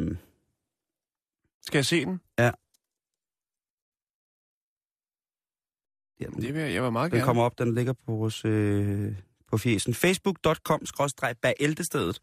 [1.62, 2.20] Skal jeg se den?
[6.20, 7.26] jamen, Det vil jeg, jeg vil meget Den gerne.
[7.26, 9.16] kommer op, den ligger på vores øh,
[9.48, 9.94] på fjesen.
[9.94, 12.20] Facebook.com skråstreg bag ældestedet.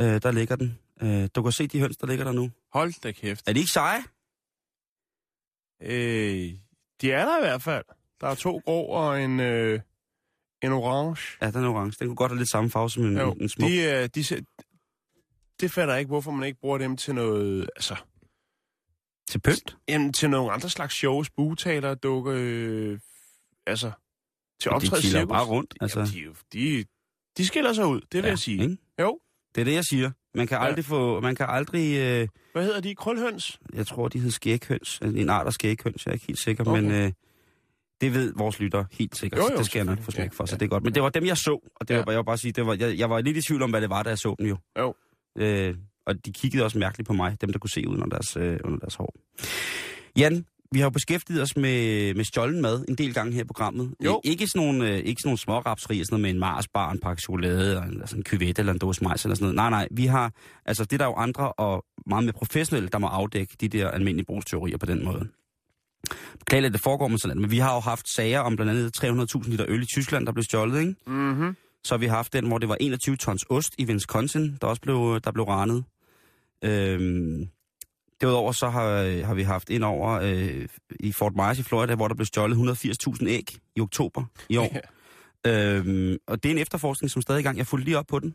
[0.00, 0.78] Øh, der ligger den.
[1.02, 2.50] Øh, du kan se de høns, der ligger der nu.
[2.72, 3.48] Hold da kæft.
[3.48, 4.00] Er de ikke seje?
[5.82, 6.54] Øh,
[7.00, 7.84] de er der i hvert fald.
[8.20, 9.80] Der er to grå og en, øh,
[10.62, 11.22] en orange.
[11.42, 11.96] Ja, den er orange.
[11.98, 13.68] Den kunne godt have lidt samme farve som en, Jo, en smuk.
[13.70, 14.44] de, øh, de,
[15.60, 17.96] det fatter jeg ikke, hvorfor man ikke bruger dem til noget, altså,
[19.28, 19.76] Til pynt.
[19.88, 22.98] jamen, til nogle andre slags shows, bugtaler, dukke, øh,
[23.66, 23.90] altså,
[24.60, 25.74] til de optræde kilder jo bare rundt.
[25.80, 25.98] Altså.
[26.14, 26.84] Jamen, de, de,
[27.36, 28.62] de skiller sig ud, det vil ja, jeg sige.
[28.62, 28.76] Ikke?
[29.00, 29.18] Jo.
[29.54, 30.10] Det er det, jeg siger.
[30.34, 30.64] Man kan Ja.
[30.64, 31.20] aldrig få...
[31.20, 31.96] Man kan aldrig...
[31.98, 32.94] Øh, Hvad hedder de?
[32.94, 33.58] Krølhøns?
[33.74, 34.98] jeg tror, de hedder skæghøns.
[35.02, 36.06] En art af skæghøns.
[36.06, 36.80] Jeg er ikke helt sikker, Okay.
[36.82, 36.90] men...
[36.90, 37.12] Øh,
[38.00, 39.38] det ved vores lytter helt sikkert.
[39.40, 40.82] Jo, Jo, det skal jeg nok få smæk for, så Ja, det er godt.
[40.84, 42.02] Men det var dem, jeg så, og det Ja.
[42.04, 43.80] var, jeg vil bare sige, det var, jeg, jeg var lidt i tvivl om, hvad
[43.80, 44.56] det var, da jeg så dem jo.
[44.78, 44.94] Jo.
[45.38, 45.74] Øh,
[46.06, 48.78] og de kiggede også mærkeligt på mig, dem der kunne se under deres, øh, under
[48.78, 49.14] deres hår.
[50.18, 53.44] Jan, vi har jo beskæftiget os med, med stjålen mad en del gange her i
[53.44, 53.94] programmet.
[54.04, 54.20] Jo.
[54.26, 56.90] Øh, Ikke sådan nogle, øh, ikke sådan nogle små rapserier, sådan noget med en Marsbar,
[56.90, 59.54] en pakke chokolade, og en, altså en kyvet eller en dåse majs eller sådan noget.
[59.56, 60.32] Nej, nej, vi har,
[60.66, 63.90] altså det er der jo andre og meget mere professionelle, der må afdække de der
[63.90, 65.28] almindelige brugsteorier på den måde.
[66.38, 69.04] Beklageligt, at det foregår med sådan men vi har jo haft sager om blandt andet
[69.44, 70.94] 300.000 liter øl i Tyskland, der blev stjålet, ikke?
[71.06, 71.56] Mhm.
[71.84, 74.82] Så har vi haft den, hvor det var 21 tons ost i Wisconsin, der også
[74.82, 75.84] blev, der blev ranet.
[76.64, 77.48] Øhm,
[78.20, 80.68] derudover så har, har vi haft ind over øh,
[81.00, 84.76] i Fort Myers i Florida, hvor der blev stjålet 180.000 æg i oktober i år.
[85.44, 85.76] Ja.
[85.76, 87.58] Øhm, og det er en efterforskning, som stadig er i gang.
[87.58, 88.34] Jeg fulgte lige op på den.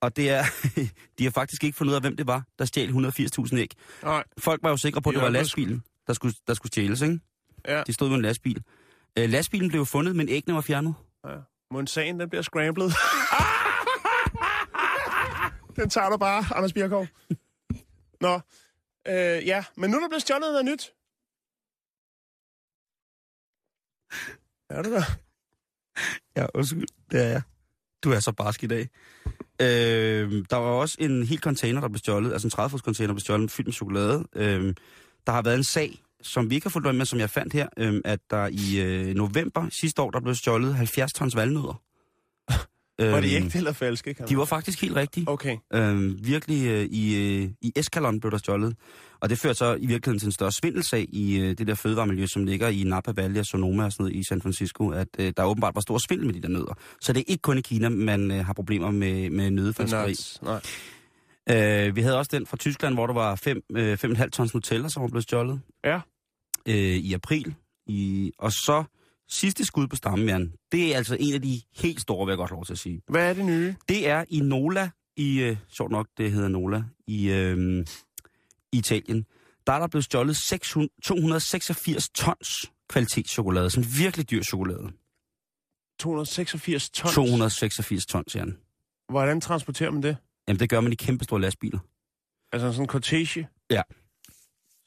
[0.00, 0.42] Og det er,
[1.18, 3.70] de har faktisk ikke fundet ud af, hvem det var, der stjal 180.000 æg.
[4.02, 6.70] Nej, Folk var jo sikre på, at De det var lastbilen, der skulle, der skulle
[6.70, 7.20] stjæles, ikke?
[7.68, 7.82] ja.
[7.86, 8.62] De stod med en lastbil.
[9.18, 10.94] Øh, lastbilen blev fundet, men æggene var fjernet.
[11.26, 11.30] ja.
[11.70, 12.86] Monsagen, den bliver scrambled.
[15.76, 17.06] den tager du bare, Anders Birkov.
[18.20, 18.40] Nå,
[19.08, 20.92] øh, ja, men nu er der blevet stjålet noget nyt.
[24.70, 25.02] Er det der?
[26.36, 26.86] Ja, undskyld.
[27.10, 27.42] Det er jeg.
[28.04, 28.88] Du er så barsk i dag.
[29.60, 33.14] Øh, der var også en hel container, der blev stjålet, altså en 30 container, der
[33.14, 34.24] blev stjålet fyldt med chokolade.
[34.32, 34.74] Øh,
[35.26, 37.66] der har været en sag, som vi ikke har fulgt med, som jeg fandt her,
[37.78, 41.82] øh, at der i øh, november sidste år, der blev stjålet 70 tons valnødder.
[43.00, 44.14] Var de Øhm, ægte eller falske?
[44.14, 45.28] Kan De var faktisk helt rigtige.
[45.28, 45.56] Okay.
[45.74, 48.76] Øh, virkelig øh, i, øh, i Eskalon blev der stjålet.
[49.20, 52.26] Og det førte så i virkeligheden til en større svindelsag i øh, det der fødevaremiljø,
[52.26, 55.32] som ligger i Napa Valley og Sonoma og sådan noget i San Francisco, at øh,
[55.36, 56.74] der åbenbart var stor svindel med de der nødder.
[57.00, 60.14] Så det er ikke kun i Kina, man øh, har problemer med, med nødefalskeri.
[60.42, 60.60] Nej.
[61.50, 64.88] Øh, vi havde også den fra Tyskland, hvor der var 5, øh, 5,5 tons Nutella,
[64.88, 65.60] som var blevet stjålet.
[65.84, 66.00] Ja.
[66.68, 67.54] Øh, I april.
[67.86, 68.84] I, og så
[69.28, 70.52] sidste skud på stammen, Jan.
[70.72, 73.02] Det er altså en af de helt store, vil jeg godt lov til at sige.
[73.08, 73.74] Hvad er det nye?
[73.88, 77.86] Det er i Nola, i, øh, sjovt nok, det hedder Nola, i, øh,
[78.72, 79.26] Italien.
[79.66, 83.70] Der er der blevet stjålet 600, 286 tons kvalitetschokolade.
[83.70, 84.90] Sådan virkelig dyr chokolade.
[85.98, 87.14] 286 tons.
[87.14, 88.56] 286 tons, Jan.
[89.08, 90.16] Hvordan transporterer man det?
[90.48, 91.78] Jamen, det gør man i kæmpe store lastbiler.
[92.52, 93.48] Altså sådan en cortege?
[93.70, 93.82] Ja.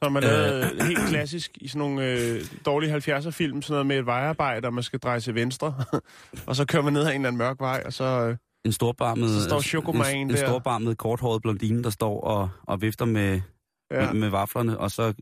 [0.03, 0.87] Som er lavet øh.
[0.87, 4.83] helt klassisk i sådan nogle øh, dårlige 70'er-film, sådan noget med et vejarbejde, og man
[4.83, 5.75] skal dreje til venstre.
[6.47, 8.03] og så kører man ned ad en eller anden mørk vej, og så...
[8.03, 12.81] Øh, En storbarmet, Så står en, en, en storbarmet korthåret blondine, der står og, og
[12.81, 13.41] vifter med,
[13.91, 14.11] ja.
[14.11, 15.13] med, med vaflerne, og så...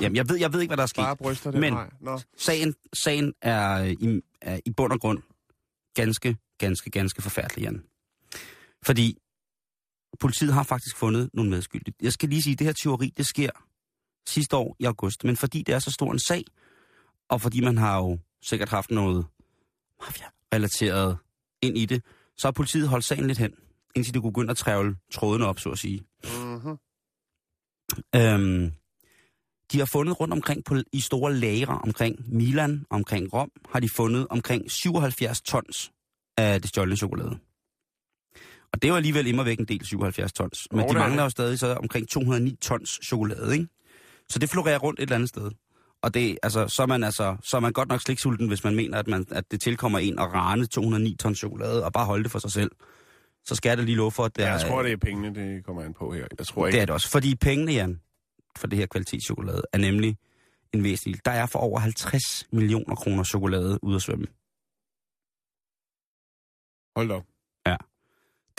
[0.00, 1.02] Jamen, jeg ved, jeg ved ikke, hvad der er sket.
[1.02, 1.60] bare bryster det.
[1.60, 1.76] Men-.
[2.00, 2.20] Nå.
[2.36, 5.22] Sagen, sagen er, i, er i bund og grund
[5.94, 7.82] ganske, ganske, ganske forfærdelig, Jan.
[8.82, 9.16] Fordi
[10.20, 11.94] politiet har faktisk fundet nogle medskyldige.
[12.02, 13.50] Jeg skal lige sige, at det her teori, det sker
[14.28, 15.24] sidste år i august.
[15.24, 16.44] Men fordi det er så stor en sag,
[17.28, 19.26] og fordi man har jo sikkert haft noget
[20.00, 21.16] mafia-relateret
[21.62, 22.04] ind i det,
[22.36, 23.52] så har politiet holdt sagen lidt hen.
[23.94, 26.02] indtil de kunne begynde at trævle trådene op, så at sige.
[26.24, 26.76] Mm-hmm.
[28.14, 28.72] Øhm,
[29.72, 33.88] de har fundet rundt omkring på, i store lagre omkring Milan, omkring Rom, har de
[33.88, 35.92] fundet omkring 77 tons
[36.36, 37.38] af det stjålne chokolade.
[38.72, 40.68] Og det jo alligevel immer væk en del 77 tons.
[40.70, 43.66] Men Jo, de det er mangler jo stadig så omkring 209 tons chokolade, ikke?
[44.28, 45.50] Så det florerer rundt et eller andet sted.
[46.02, 48.76] Og det, altså, så, er man, altså, så er man godt nok sliksulten, hvis man
[48.76, 52.22] mener, at, man, at det tilkommer en at rane 209 tons chokolade og bare holde
[52.22, 52.70] det for sig selv.
[53.44, 54.52] Så skal jeg da lige love for, at det Ja, er...
[54.52, 56.26] jeg tror, det er pengene, det kommer an på her.
[56.38, 56.76] Jeg tror ikke...
[56.76, 57.08] Det er det også.
[57.10, 58.00] Fordi pengene, Jan,
[58.58, 60.16] for det her kvalitetschokolade, er nemlig
[60.72, 61.24] en væsentlig.
[61.24, 64.26] Der er for over 50 millioner kroner chokolade ude at svømme.
[66.96, 67.24] Hold op.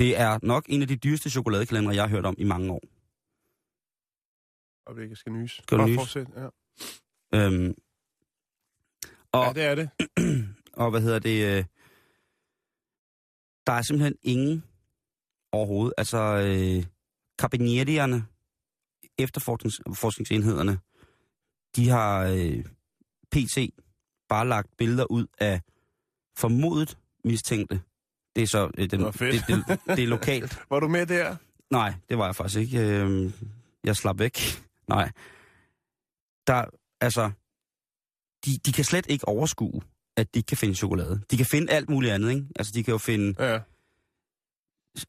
[0.02, 2.82] Det er nok en af de dyreste chokoladekalendere, jeg har hørt om i mange år.
[4.86, 5.52] Og ikke skal nys.
[5.64, 5.98] Skal du nys?
[5.98, 6.48] fortsæt, ja.
[7.34, 7.76] Øhm,
[9.32, 9.90] og, ja, det er det.
[10.82, 11.58] og hvad hedder det?
[11.58, 11.66] Øh,
[13.68, 14.64] der er simpelthen ingen
[15.52, 15.94] overhovedet.
[15.98, 16.86] Altså, øh,
[17.40, 18.26] kabinettierne,
[19.18, 20.80] efterforskningsenhederne,
[21.76, 22.66] de har øh,
[23.32, 23.74] PC
[24.30, 25.62] bare lagt billeder ud af
[26.38, 27.82] formodet mistænkte.
[28.36, 29.48] Det er så øh, den, fedt.
[29.48, 30.60] det, det, det er lokalt.
[30.70, 31.36] Var du med der?
[31.72, 32.80] Nej, det var jeg faktisk ikke.
[32.80, 33.32] Øh,
[33.84, 34.40] jeg slap væk.
[34.90, 35.12] Nej.
[36.48, 36.66] Der,
[37.02, 37.32] altså,
[38.46, 39.82] de, de kan slet ikke overskue,
[40.18, 41.22] at de ikke kan finde chokolade.
[41.32, 42.46] De kan finde alt muligt andet, ikke?
[42.56, 43.60] Altså, de kan jo finde Ja.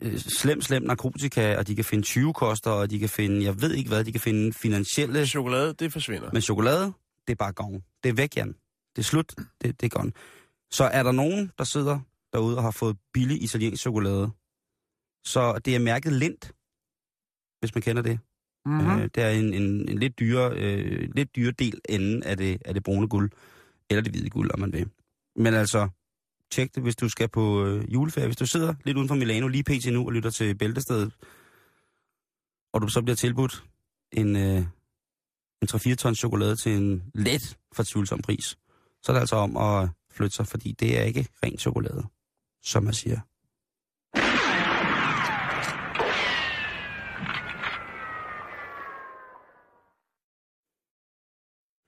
[0.01, 3.73] øh, slem, slem narkotika, og de kan finde 20-koster, og de kan finde, jeg ved
[3.75, 5.27] ikke hvad, de kan finde finansielle...
[5.27, 6.31] Chokolade, det forsvinder.
[6.33, 6.93] Men chokolade,
[7.27, 7.83] det er bare gone.
[8.03, 8.49] Det er væk, Jan.
[8.97, 9.35] Det er slut.
[9.63, 10.13] Det, det er gone.
[10.71, 12.01] Så er der nogen, der sidder
[12.33, 14.31] derude og har fået billig italiensk chokolade,
[15.25, 16.53] så det er mærket Lindt,
[17.61, 18.19] hvis man kender det.
[18.67, 19.01] Mm-hmm.
[19.01, 22.63] Øh, det er en, en, en lidt dyre, øh, lidt dyre del enden af det,
[22.65, 23.31] af det brune guld.
[23.91, 24.91] Eller det hvide guld, om man vil.
[25.37, 25.89] Men altså,
[26.51, 28.27] tjek det, hvis du skal på øh, juleferie.
[28.27, 29.93] Hvis du sidder lidt uden for Milano, lige pt.
[29.93, 31.13] nu, og lytter til Bæltestedet,
[32.73, 33.65] og du så bliver tilbudt
[34.13, 34.65] en, øh,
[35.63, 38.45] en 3-4 tons chokolade til en let fortvivlsom pris,
[39.03, 42.05] så er det altså om at flytte sig, fordi det er ikke ren chokolade,
[42.63, 43.21] som man siger.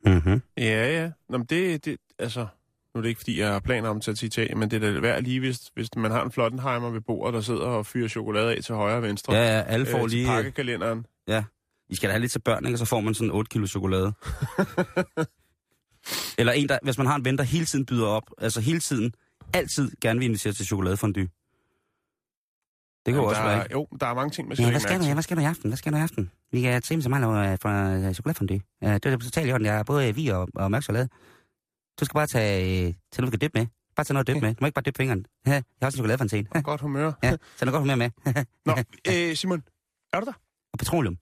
[0.06, 0.42] Mm-hmm.
[0.58, 1.10] Ja, ja.
[1.28, 2.46] Nå, men det, det, altså,
[2.94, 4.84] nu er det ikke, fordi jeg har planer om at tage til Italien, men det
[4.84, 7.86] er da værd lige, hvis, hvis man har en Flottenheimer ved bordet, der sidder og
[7.86, 9.34] fyrer chokolade af til højre og venstre.
[9.34, 10.26] Ja, ja, alle får øh, lige...
[10.26, 11.06] pakkekalenderen.
[11.88, 12.78] I skal da have lidt til børn, ikke?
[12.78, 14.12] Så får man sådan 8 kilo chokolade.
[16.38, 18.80] Eller en, der, hvis man har en ven, der hele tiden byder op, altså hele
[18.80, 19.14] tiden,
[19.54, 21.28] altid gerne vil invitere til chokoladefondue.
[23.06, 23.72] Det kan jo Jamen, også der, være, er- ikke?
[23.72, 25.04] Jo, der er mange ting, man skal Ja, ja, hvad skal du?
[25.04, 25.70] Ja, hvad skal du i aften?
[25.70, 26.30] Hvad skal du i aften?
[26.52, 28.60] Vi kan se så meget øh, fra øh, chokoladefondue.
[28.84, 29.66] Øh, Det er totalt i orden.
[29.66, 31.08] Jeg har både vi og, og mørk chokolade.
[32.00, 33.66] Du skal bare tage, øh, tage noget, du kan dyppe med.
[33.96, 34.54] Bare tage noget at dyppe med.
[34.54, 35.26] Du må ikke bare dyppe fingeren.
[35.46, 36.48] Ja, Jeg har også en chokoladefontaine.
[36.54, 37.12] Ja, Godt humør.
[37.22, 38.10] ja, så er godt humør med.
[38.66, 38.72] Nå,
[39.12, 39.62] øh, Simon,
[40.12, 40.32] er du der?
[40.72, 41.18] Og petroleum.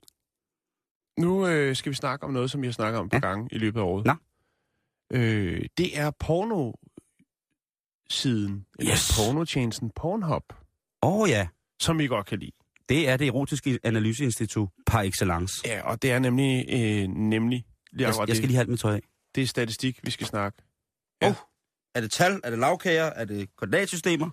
[1.18, 3.48] Nu øh, skal vi snakke om noget, som vi har snakket om et par gange
[3.52, 4.06] i løbet af året.
[4.06, 4.12] Nå.
[5.12, 6.10] Øh, det er
[8.12, 9.12] porno-siden, eller Yes.
[9.16, 10.42] pornotjenesten Pornhub,
[11.02, 11.48] Åh oh, ja,
[11.80, 12.52] som vi godt kan lide.
[12.88, 15.62] det er det erotiske analyseinstitut par excellence.
[15.64, 17.64] Ja, og det er nemlig, øh, nemlig
[17.98, 19.02] Jeg, akkurat jeg skal det, lige have alt mit tøj af.
[19.34, 20.62] det er statistik, vi skal snakke.
[21.94, 22.40] Er det tal?
[22.44, 23.04] Er det lavkager?
[23.04, 24.30] Er det koordinatsystemer?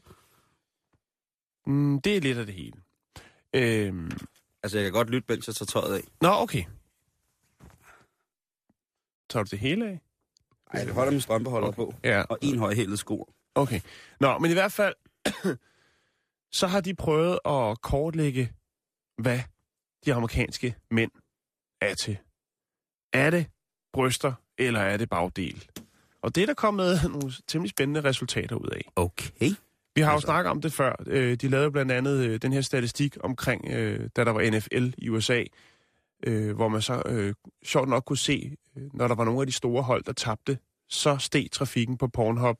[1.65, 2.78] Mm, det er lidt af det hele.
[3.54, 4.12] Øhm,
[4.63, 6.02] Altså, jeg kan godt lytte, mens jeg tager tøjet af.
[6.22, 6.63] nå, okay.
[9.30, 10.00] Tager du det hele af?
[10.74, 11.76] Ej, jeg holder min strømpeholder Okay.
[11.76, 11.94] på.
[12.04, 13.30] Ja, Og en højhældet sko.
[13.56, 13.80] Okay.
[14.20, 14.94] Nå, men i hvert fald,
[16.52, 18.52] så har de prøvet at kortlægge,
[19.18, 19.40] hvad
[20.06, 21.12] de amerikanske mænd
[21.82, 22.18] er til.
[23.14, 23.46] Er det
[23.94, 25.66] bryster, eller er det bagdel?
[26.22, 28.82] Og det er der kommet nogle temmelig spændende resultater ud af.
[28.96, 29.50] Okay.
[29.96, 30.96] Vi har jo Altså- snakket om det før.
[31.06, 34.94] Øh, De lavede blandt andet øh, den her statistik omkring, øh, da der var NFL
[34.98, 35.44] i USA,
[36.56, 37.34] hvor man så
[37.64, 40.60] sjovt nok kunne se, når der var nogle af de store hold, der tabte,
[40.90, 42.58] så steg trafikken på Pornhub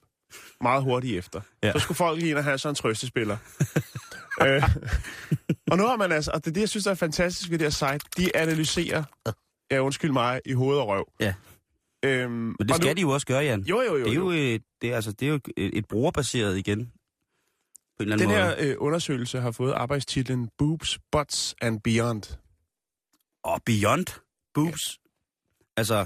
[0.62, 1.42] meget hurtigt efter.
[1.64, 1.72] Ja.
[1.72, 3.38] Så skulle folk lige ind og have sådan en trøstespiller.
[4.46, 4.64] øh,
[5.72, 7.60] og nu har man altså, og det er det, jeg synes, der er fantastisk ved
[7.60, 9.04] det her site, de analyserer,
[9.72, 11.12] ja undskyld mig, i hoved og røv.
[11.20, 11.34] Ja.
[12.06, 13.62] Øhm, Men det skal nu, de jo også gøre, Jan.
[13.62, 14.06] Jo, jo, jo.
[14.06, 14.32] Det er jo.
[14.32, 16.86] jo, et, det er, altså, det er jo et, et brugerbaseret igen.
[17.98, 18.56] På en eller anden Den måde.
[18.56, 22.24] her øh, undersøgelse har fået arbejdstitlen Boobs, Butts and Beyond.
[23.44, 24.06] Og beyond
[24.54, 25.00] boobs.
[25.78, 26.06] Altså,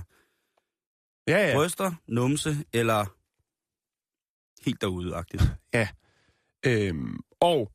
[1.28, 1.48] Ja, ja.
[1.48, 1.56] ja.
[1.56, 3.06] bryster, numse eller
[4.66, 5.44] helt derude-agtigt.
[6.66, 7.72] Øhm, og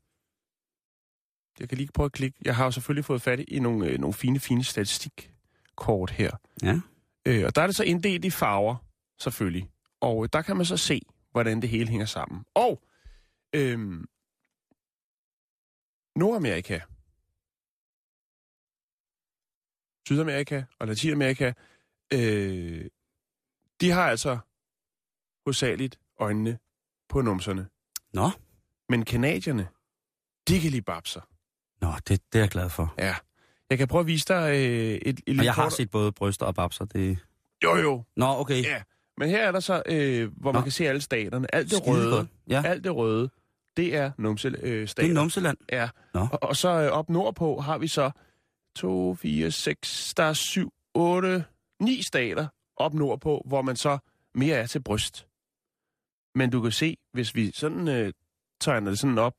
[1.59, 2.37] jeg kan lige prøve at klikke.
[2.45, 6.31] Jeg har jo selvfølgelig fået fat i nogle, øh, nogle fine, fine statistikkort her.
[6.63, 6.79] Ja.
[7.25, 8.75] Øh, og der er det så inddelt i farver,
[9.19, 9.69] selvfølgelig.
[10.01, 12.45] Og øh, der kan man så se, hvordan det hele hænger sammen.
[12.53, 12.83] Og
[13.55, 14.05] øhm,
[16.15, 16.79] Nordamerika,
[20.05, 21.53] Sydamerika og Latinamerika,
[22.13, 22.85] øh,
[23.81, 24.39] de har altså
[25.45, 26.59] hovedsageligt øjnene
[27.09, 27.67] på numserne.
[28.13, 28.29] Nå,
[28.89, 29.67] Men kanadierne,
[30.47, 31.21] de kan lide babser.
[31.81, 32.93] Nå det, det er jeg glad for.
[32.97, 33.15] Ja.
[33.69, 35.91] Jeg kan prøve at vise dig øh, et, et Og lidt jeg har kort- set
[35.91, 36.85] både bryster og babser.
[36.85, 37.17] Det...
[37.63, 38.03] Jo, jo.
[38.15, 38.63] Nå, okay.
[38.63, 38.81] Ja.
[39.17, 40.63] Men her er der så, øh, hvor man Nå.
[40.63, 41.55] kan se alle staterne.
[41.55, 42.11] Alt det Skide røde.
[42.15, 42.27] godt.
[42.47, 43.29] Ja, Alt det røde,
[43.77, 45.09] det er numse øh, det stater.
[45.09, 45.57] er Numseland.
[45.71, 45.89] Ja.
[46.13, 46.27] Nå.
[46.31, 48.11] Og, og så øh, op nordpå har vi så
[48.75, 51.43] 2, 4, 6, der er 7, 8,
[51.81, 53.97] 9 stater op nordpå, hvor man så
[54.35, 55.27] mere er til bryst.
[56.35, 58.13] Men du kan se, hvis vi sådan øh,
[58.59, 59.33] tegner det sådan op,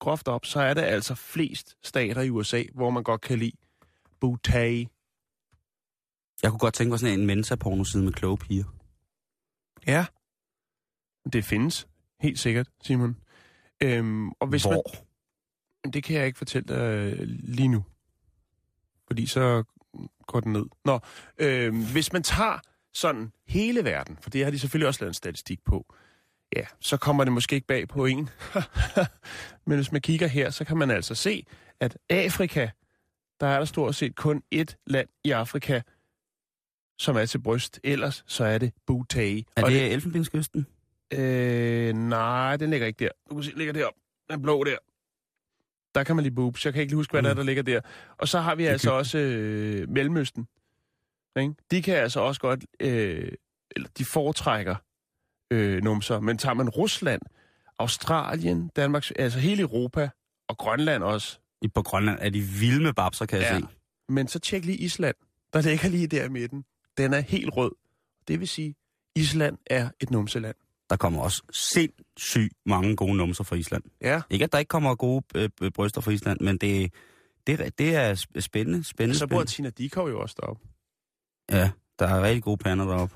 [0.00, 3.56] groft op, så er det altså flest stater i USA, hvor man godt kan lide
[4.20, 4.84] booty.
[6.42, 8.64] Jeg kunne godt tænke mig sådan en mensa-pornoside med kloge piger.
[9.86, 10.06] Ja.
[11.32, 11.88] Det findes.
[12.20, 13.16] Helt sikkert, Simon.
[13.82, 14.84] Øhm, og hvis man, Hvor?
[15.84, 17.84] Jamen, Det kan jeg ikke fortælle dig øh, lige nu.
[19.06, 19.64] Fordi så
[20.26, 20.64] går den ned.
[20.84, 21.00] Nå,
[21.38, 22.58] øh, hvis man tager
[22.94, 25.94] sådan hele verden, for det har de selvfølgelig også lavet en statistik på,
[26.56, 28.30] ja, så kommer det måske ikke bag på en.
[29.66, 31.46] Men hvis man kigger her, så kan man altså se,
[31.80, 32.68] at Afrika,
[33.40, 35.80] der er der stort set kun ét land i Afrika,
[36.98, 37.80] som er til bryst.
[37.84, 39.44] Ellers så er det Bhutan.
[39.56, 40.66] Er Og det Elfenbenskysten?
[41.12, 43.10] Øh, nej, den ligger ikke der.
[43.30, 44.00] Du kan se, den ligger deroppe.
[44.30, 44.76] Den blå der.
[45.94, 46.64] Der kan man lige boobs.
[46.64, 47.24] Jeg kan ikke lige huske, hvad mm.
[47.24, 47.80] der er, der ligger der.
[48.18, 50.48] Og så har vi altså også øh, Mellemøsten.
[51.36, 51.54] Ikke?
[51.70, 53.32] De kan altså også godt, øh,
[53.76, 54.76] eller de foretrækker
[55.54, 56.20] øh, numser.
[56.20, 57.20] Men tager man Rusland,
[57.78, 60.10] Australien, Danmark, altså hele Europa
[60.48, 61.38] og Grønland også.
[61.62, 63.58] I på Grønland er de vilde med babser, kan jeg Ja.
[63.60, 63.66] se.
[64.08, 65.14] Men så tjek lige Island.
[65.52, 66.64] Der ligger lige der i midten.
[66.98, 67.72] Den er helt rød.
[68.28, 68.74] Det vil sige,
[69.16, 70.54] Island er et numseland.
[70.90, 73.82] Der kommer også sindssygt mange gode numser fra Island.
[74.00, 74.22] Ja.
[74.30, 76.92] Ikke at der ikke kommer gode øh, bryster fra Island, men det,
[77.46, 79.50] det, det er sp- spændende, spændende, Så bor spændende.
[79.52, 80.62] Tina Dikov jo også deroppe.
[81.50, 83.14] Ja, der er rigtig gode pander deroppe.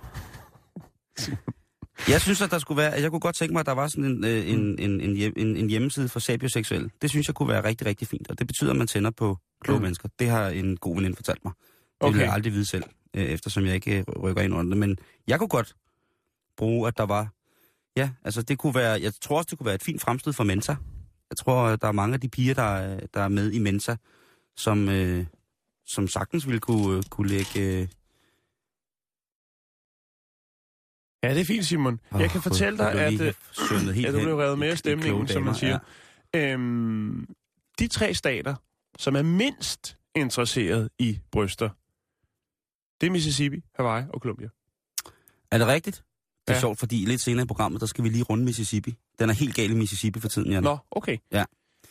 [2.08, 2.92] Jeg synes, at der skulle være...
[2.92, 5.32] Jeg kunne godt tænke mig, at der var sådan en, øh, en, en, en, hjem-
[5.37, 6.90] en, en hjemmeside for sapioseksuel.
[7.02, 8.30] Det synes jeg kunne være rigtig, rigtig fint.
[8.30, 9.80] Og det betyder, at man tænder på kloge Mm.
[9.80, 9.82] mm.
[9.82, 10.08] mennesker.
[10.18, 11.52] Det har en god veninde fortalt mig.
[11.58, 11.61] Det
[12.00, 12.12] okay.
[12.12, 12.26] vil Okay.
[12.26, 12.82] jeg aldrig vide selv,
[13.16, 14.76] øh, eftersom jeg ikke øh, rykker ind under det.
[14.78, 15.74] Men jeg kunne godt
[16.56, 17.28] bruge, at der var...
[17.96, 19.00] Ja, altså det kunne være...
[19.00, 20.72] Jeg tror også, det kunne være et fint fremstød for Mensa.
[21.30, 23.96] Jeg tror, der er mange af de piger, der, er- der er med i Mensa,
[24.56, 25.26] som, øh,
[25.87, 27.88] som sagtens ville kunne, kunne lægge...
[31.22, 32.00] Ja, det er fint, Simon.
[32.11, 33.35] Oh, jeg kan fortælle dig, at, øh,
[33.94, 35.78] helt at du blev revet med af stemningen, som man siger.
[36.35, 36.52] Ja.
[36.52, 37.26] øhm,
[37.78, 38.54] de tre stater,
[38.98, 41.68] som er mindst interesseret i bryster,
[43.00, 44.48] det er Mississippi, Hawaii og Columbia.
[45.50, 45.96] Er det rigtigt?
[46.46, 46.61] Det er ja.
[46.61, 48.98] sjovt, fordi lidt senere i programmet, der skal vi lige runde Mississippi.
[49.18, 50.62] Den er helt gal i Mississippi for tiden, Jan.
[50.62, 51.16] Nå, okay.
[51.33, 51.44] Ja.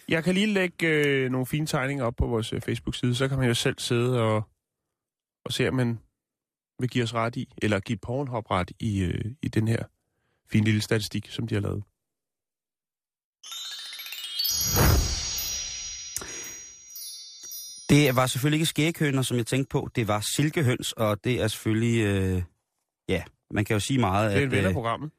[0.09, 3.37] Jeg kan lige lægge øh, nogle fine tegninger op på vores øh, Facebook-side, så kan
[3.37, 4.43] man jo selv sidde og,
[5.45, 5.99] og se, om man
[6.79, 9.83] vil give os ret i, eller give Pornhub ret i, øh, i den her
[10.51, 11.83] fine lille statistik, som de har lavet.
[17.89, 19.89] Det var selvfølgelig ikke skæghøner, som jeg tænkte på.
[19.95, 22.01] Det var silkehøns, og det er selvfølgelig...
[22.05, 22.43] Øh,
[23.09, 24.31] ja, man kan jo sige meget.
[24.31, 25.11] Det er en at, ven af øh, programmet.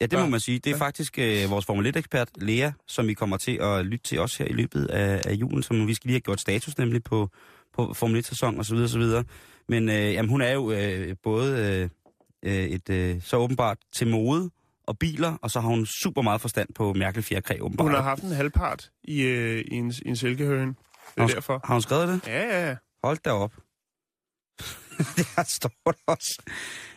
[0.00, 0.22] Ja, det Ja.
[0.24, 0.58] må man sige.
[0.58, 0.82] Det er Ja.
[0.82, 4.50] faktisk øh, vores Formel 1-ekspert, Lea, som vi kommer til at lytte til også her
[4.50, 7.28] i løbet af, af julen, som vi skal lige have gjort status nemlig på,
[7.74, 9.24] på Formel 1-sæson og så videre, så videre.
[9.70, 11.58] Men øh, jamen, hun er jo øh, både
[12.44, 14.50] øh, øh, et øh, så åbenbart til mode
[14.86, 17.84] og biler, og så har hun super meget forstand på Mærkel Fjerkræ, åbenbart.
[17.84, 20.14] Hun har haft en halvpart i, øh, i en, i en.
[20.14, 20.74] Det er
[21.18, 21.60] Har- derfor.
[21.64, 22.26] Har hun skrevet det?
[22.26, 22.76] Ja, ja, ja.
[23.04, 23.52] Hold da op.
[25.36, 26.42] Der står der også.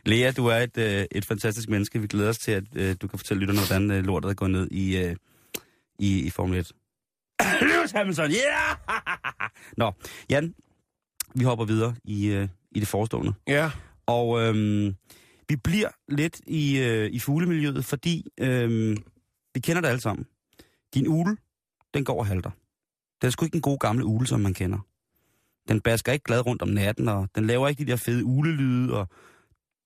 [0.06, 2.02] Lea, du er et, øh, et fantastisk menneske.
[2.02, 4.52] Vi glæder os til, at øh, du kan fortælle lytterne, hvordan øh, lortet er gået
[4.52, 5.16] ned i, øh,
[6.00, 6.72] i, i Formel 1.
[7.62, 8.78] Lewis Hamilton, yeah!
[9.78, 9.92] Nå,
[10.30, 10.56] Jan,
[11.36, 13.34] vi hopper videre i, øh, i det forestående.
[13.48, 13.72] Ja,
[14.06, 14.96] Og øhm,
[15.50, 18.98] vi bliver lidt i, øh, i fuglemiljøet, fordi øhm,
[19.54, 20.26] vi kender det alle sammen.
[20.94, 21.38] Din ule,
[21.94, 22.52] den går og halter.
[23.22, 24.80] Den er sgu ikke en god gamle ule, som man kender.
[25.68, 29.00] Den basker ikke glad rundt om natten, og den laver ikke de der fede ulelyde,
[29.00, 29.08] og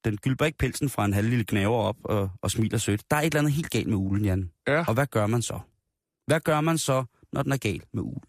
[0.05, 3.11] den gylper ikke pelsen fra en halv lille knaver op og, og smiler sødt.
[3.11, 4.51] Der er et eller andet helt galt med ulen, Jan.
[4.67, 4.83] Ja.
[4.87, 5.59] Og hvad gør man så?
[6.27, 8.21] Hvad gør man så, når den er gal med ulen?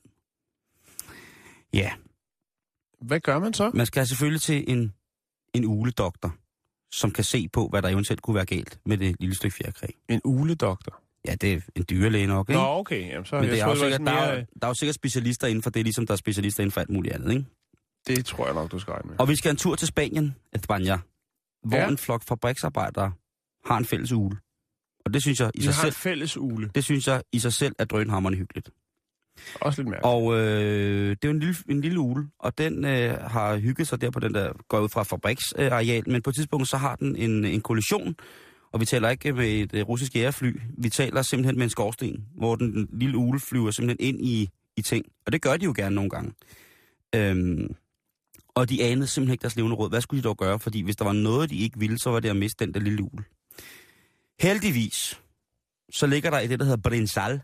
[1.74, 1.92] Ja,
[3.08, 3.70] hvad gør man så?
[3.74, 4.94] man skal selvfølgelig til en,
[5.54, 6.34] en uledoktor,
[6.94, 9.86] som kan se på, hvad der eventuelt kunne være galt med det lille stykke fjerkræ.
[10.08, 11.00] En uledoktor.
[11.26, 12.60] Ja, det er en dyrlæge nok, ikke?
[12.60, 13.08] Nå, okay.
[13.08, 14.70] Jamen, så, Men jeg det er var sikkert, sådan der, er, mere, jo- der er
[14.70, 17.30] jo sikkert specialister inden for det, ligesom der er specialister inden for alt muligt andet,
[17.32, 17.44] ikke?
[18.06, 19.20] Det tror jeg nok, du skal regne med.
[19.20, 20.98] Og vi skal en tur til Spanien, España,
[21.68, 21.88] hvor Ja.
[21.88, 23.12] en flok fabriksarbejdere
[23.64, 24.36] har en fælles ule.
[25.04, 26.70] Og det synes jeg i sig selv, en fælles ule.
[26.74, 28.70] det synes jeg i sig selv er drønhammerne hyggeligt.
[29.60, 30.04] Også lidt mærkeligt.
[30.04, 33.88] Og øh, det er jo en lille, en lille ule, og den øh, har hygget
[33.88, 36.96] sig der på den der, går ud fra fabriksareal, men på et tidspunkt så har
[36.96, 38.14] den en, en kollision,
[38.72, 42.24] og vi taler ikke med et øh, russisk jægerfly, vi taler simpelthen med en skorsten,
[42.36, 45.04] hvor den lille ule flyver simpelthen ind i, i ting.
[45.26, 46.32] Og det gør de jo gerne nogle gange.
[47.14, 47.74] Øhm,
[48.54, 49.88] og de anede simpelthen ikke deres levende råd.
[49.88, 50.58] Hvad skulle de dog gøre?
[50.58, 52.80] Fordi hvis der var noget, de ikke ville, så var det at miste den der
[52.80, 53.24] lille ule.
[54.40, 55.20] Heldigvis,
[55.92, 57.40] så ligger der i det, der hedder Brinsal,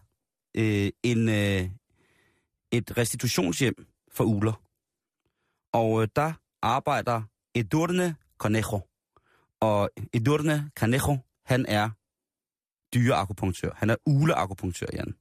[0.56, 1.68] øh, en, øh,
[2.72, 4.62] et restitutionshjem for uler.
[5.72, 7.22] Og øh, der arbejder
[7.54, 8.80] Edurne Conejo.
[9.60, 11.90] Og Edurne Conejo, han er
[12.94, 13.70] dyreakupunktør.
[13.76, 15.14] Han er uleakupunktør, Jan.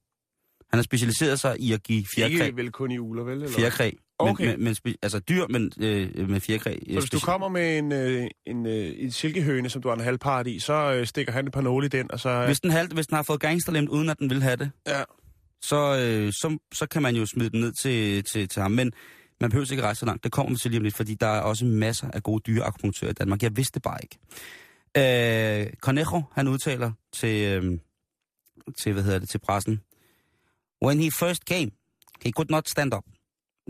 [0.70, 2.44] Han har specialiseret sig i at give fjerkræ.
[2.44, 3.32] Ikke vel kun i uler, vel?
[3.32, 3.48] Eller?
[3.48, 3.90] Fjerkræ.
[4.18, 4.46] Okay.
[4.46, 6.76] Men, men, men, altså dyr, men øh, med fjerkræ.
[6.86, 10.02] Så hvis du kommer med en, øh, en, øh, en silkehøne, som du har en
[10.02, 12.28] halvpart i, så øh, stikker han et par nåle i den, og så...
[12.28, 14.70] Øh, Hvis den, halv, hvis den har fået gangsterlemt, uden at den vil have det,
[14.86, 15.02] ja
[15.68, 18.70] så, øh, så, så kan man jo smide den ned til, til, til ham.
[18.70, 18.92] Men
[19.40, 20.24] man behøver ikke rejse så langt.
[20.24, 23.10] Det kommer vi til lige om lidt, fordi der er også masser af gode dyreakupunktører
[23.10, 23.42] i Danmark.
[23.42, 24.18] Jeg vidste det bare ikke.
[24.96, 27.78] Øh, Cornejo, han udtaler til, øh,
[28.78, 29.80] til, hvad hedder det, til pressen.
[30.84, 31.70] When he first came,
[32.24, 33.04] he could not stand up.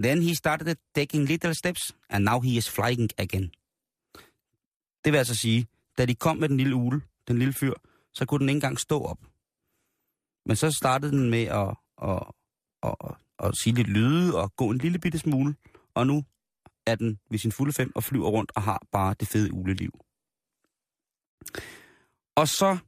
[0.02, 3.50] Then he started taking little steps, and now he is flying again.
[5.04, 5.66] Det vil altså sige,
[5.98, 7.72] da de kom med den lille ule, den lille fyr,
[8.14, 9.18] så kunne den ikke engang stå op.
[10.46, 12.22] Men så startede den med at, at,
[12.82, 12.94] at,
[13.38, 15.54] at sige lidt lyde og gå en lille bitte smule.
[15.94, 16.24] Og nu
[16.86, 19.90] er den ved sin fulde fem og flyver rundt og har bare det fede uleliv.
[22.36, 22.78] Og så,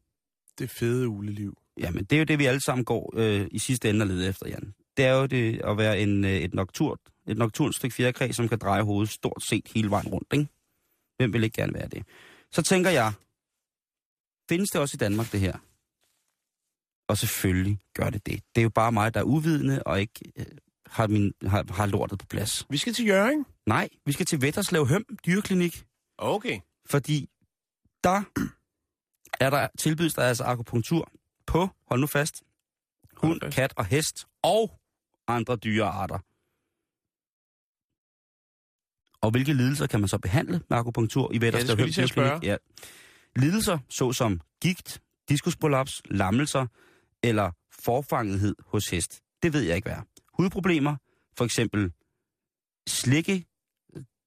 [0.58, 1.58] Det fede uleliv.
[1.78, 4.28] jamen det er jo det, vi alle sammen går øh, i sidste ende og leder
[4.28, 4.74] efter, Jan.
[4.96, 8.48] Det er jo det at være en, øh, et nocturn, et nocturn stykke fjerkræ, som
[8.48, 10.48] kan dreje hovedet stort set hele vejen rundt, ikke?
[11.16, 12.02] Hvem vil ikke gerne være det?
[12.52, 13.12] Så tænker jeg,
[14.48, 15.58] findes det også i Danmark, det her?
[17.09, 18.42] Og selvfølgelig gør det det.
[18.54, 20.46] Det er jo bare mig, der er uvidende og ikke øh,
[20.86, 22.66] har, min, har, har lortet på plads.
[22.70, 23.46] Vi skal til Jørgen.
[23.66, 25.84] Nej, vi skal til Vetterslev Høm Dyreklinik,
[26.18, 26.61] Okay.
[26.90, 27.28] fordi
[28.04, 28.22] der
[29.40, 31.11] er der tilbydes der altså akupunktur
[31.46, 32.42] på, hold nu fast,
[33.16, 33.57] hund, fast.
[33.57, 34.80] kat og hest og
[35.28, 36.18] andre dyrearter.
[39.20, 42.48] Og hvilke lidelser kan man så behandle med akupunktur i Vetterslev skulle Høm Dyreklinik?
[42.50, 42.57] Ja.
[43.36, 46.66] Lidelser såsom gigt, diskusprolaps, lammelser
[47.22, 47.50] eller
[47.84, 49.20] forfangethed hos hest.
[49.42, 50.02] Det ved jeg ikke hvad er.
[50.32, 50.96] Hudproblemer,
[51.38, 51.92] for eksempel
[52.88, 53.44] slikke,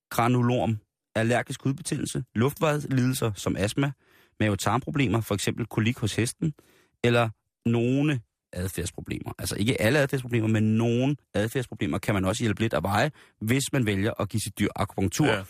[0.10, 0.78] granulorm,
[1.16, 3.92] allergisk hudbetændelse, luftvejslidelser som astma,
[4.40, 6.54] mavetarmproblemer, for eksempel kolik hos hesten,
[7.04, 7.30] eller
[7.66, 8.22] nogle
[8.54, 9.34] adfærdsproblemer.
[9.40, 13.12] Altså ikke alle adfærdsproblemer, men nogle adfærdsproblemer kan man også hjælpe lidt af veje,
[13.42, 15.28] hvis man vælger at give sit dyr akupunktur.
[15.28, 15.44] Ja.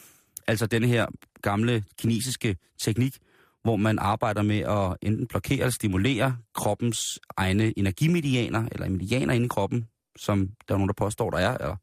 [0.47, 1.07] Altså denne her
[1.41, 3.17] gamle kinesiske teknik,
[3.63, 9.45] hvor man arbejder med at enten blokere eller stimulere kroppens egne energimedianer, eller medianer inde
[9.45, 9.87] i kroppen,
[10.17, 11.57] som der er nogen, der påstår, der er.
[11.57, 11.75] Eller,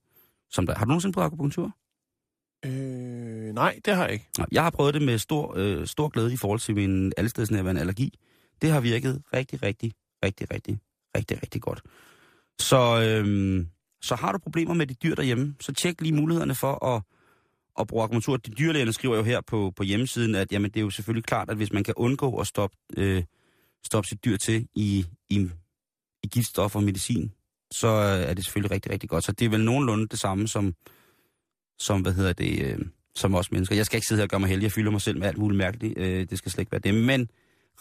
[0.51, 0.75] som der.
[0.75, 1.73] Har du nogensinde prøvet akupunktur?
[2.65, 4.27] Øh, nej, det har jeg ikke.
[4.53, 8.19] Jeg har prøvet det med stor, øh, stor glæde i forhold til min allestedsnærværende allergi.
[8.63, 9.93] Det har virket rigtig, rigtig,
[10.25, 10.79] rigtig, rigtig,
[11.17, 11.83] rigtig, rigtig godt.
[12.61, 13.69] Så, øhm,
[14.03, 17.03] så har du problemer med de dyr derhjemme, så tjek lige mulighederne for at,
[17.77, 18.37] og bruge akupunktur.
[18.37, 21.51] De dyrlægerne skriver jo her på, på hjemmesiden, at jamen, det er jo selvfølgelig klart,
[21.51, 23.23] at hvis man kan undgå at stoppe, øh,
[23.87, 25.49] stoppe sit dyr til i, i,
[26.23, 27.33] i giftstoffer og medicin,
[27.73, 29.25] så øh, er det selvfølgelig rigtig, rigtig godt.
[29.25, 30.75] Så det er vel nogenlunde det samme som,
[31.79, 32.79] som hvad hedder det, øh,
[33.15, 33.77] som os mennesker.
[33.77, 35.39] Jeg skal ikke sidde her og gøre mig heldig, jeg fylder mig selv med alt
[35.39, 35.99] muligt mærkeligt.
[35.99, 36.95] Øh, det skal slet ikke være det.
[36.95, 37.29] Men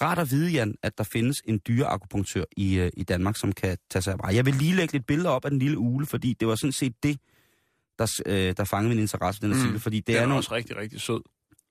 [0.01, 3.77] rart at vide, Jan, at der findes en dyreakupunktør i, øh, i Danmark, som kan
[3.89, 4.35] tage sig af mig.
[4.35, 6.71] Jeg vil lige lægge lidt billeder op af den lille ule, fordi det var sådan
[6.71, 7.19] set det,
[7.99, 9.59] der, øh, der fangede min interesse den Mm.
[9.59, 9.79] artikel.
[9.79, 11.21] Fordi det Det er, er, nogle, også rigtig, rigtig sød.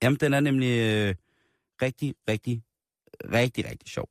[0.02, 1.14] Jamen, den er nemlig øh,
[1.82, 2.62] rigtig, rigtig,
[3.32, 4.08] rigtig, rigtig sjov.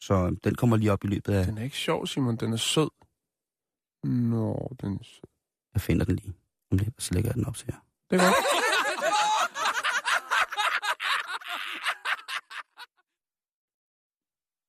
[0.00, 1.46] Så øh, den kommer lige op i løbet af...
[1.46, 2.36] Den er ikke sjov, Simon.
[2.36, 2.90] Den er sød.
[4.04, 5.30] Nå, den er sød.
[5.74, 6.34] Jeg finder den lige.
[6.70, 7.76] Om lidt, så lægger jeg den op til jer.
[8.10, 8.34] Det er godt.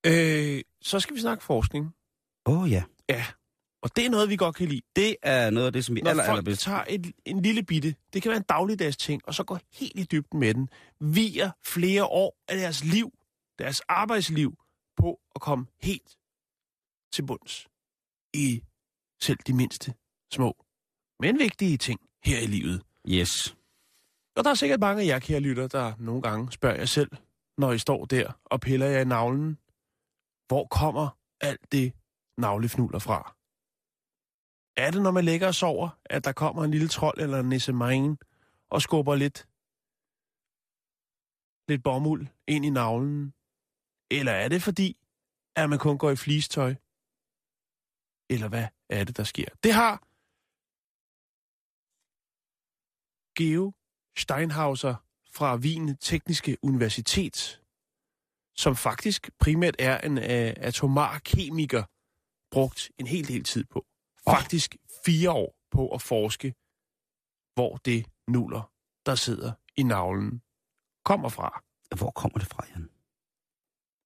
[0.07, 1.95] øh, så skal vi snakke forskning.
[2.45, 2.83] Åh oh, ja.
[3.09, 3.25] Ja.
[3.83, 4.81] Og det er noget, vi godt kan lide.
[4.95, 6.61] Det er noget af det, som vi Når aller, folk allerbedst...
[6.61, 9.99] tager et, en lille bitte, det kan være en dagligdags ting, og så går helt
[9.99, 10.69] i dybden med den,
[10.99, 13.13] viger flere år af deres liv,
[13.59, 14.57] deres arbejdsliv,
[14.97, 16.17] på at komme helt
[17.13, 17.67] til bunds
[18.33, 18.63] i
[19.21, 19.93] selv de mindste
[20.33, 20.65] små,
[21.19, 22.83] men vigtige ting her i livet.
[23.07, 23.55] Yes.
[24.35, 27.11] Og der er sikkert mange af jer, kære lytter, der nogle gange spørger jer selv,
[27.57, 29.57] når I står der og piller jer i navlen,
[30.47, 31.09] hvor kommer
[31.41, 31.93] alt det
[32.37, 33.35] navlefnuller fra?
[34.83, 37.49] Er det, når man ligger og sover, at der kommer en lille trold eller en
[37.49, 37.71] nisse
[38.69, 39.47] og skubber lidt,
[41.67, 43.33] lidt bomuld ind i navlen?
[44.11, 44.97] Eller er det fordi,
[45.55, 46.75] at man kun går i flistøj?
[48.29, 49.45] Eller hvad er det, der sker.
[49.63, 49.95] Det har
[53.37, 53.73] Geo
[54.17, 54.95] Steinhauser
[55.33, 57.61] fra Wien Tekniske Universitet,
[58.55, 61.83] som faktisk primært er en uh, atomar kemiker,
[62.51, 63.85] brugt en hel del tid på.
[64.27, 66.53] Faktisk fire år på at forske,
[67.55, 68.71] hvor det nuller,
[69.05, 70.41] der sidder i navlen,
[71.05, 71.63] kommer fra.
[71.97, 72.89] Hvor kommer det fra, Jan?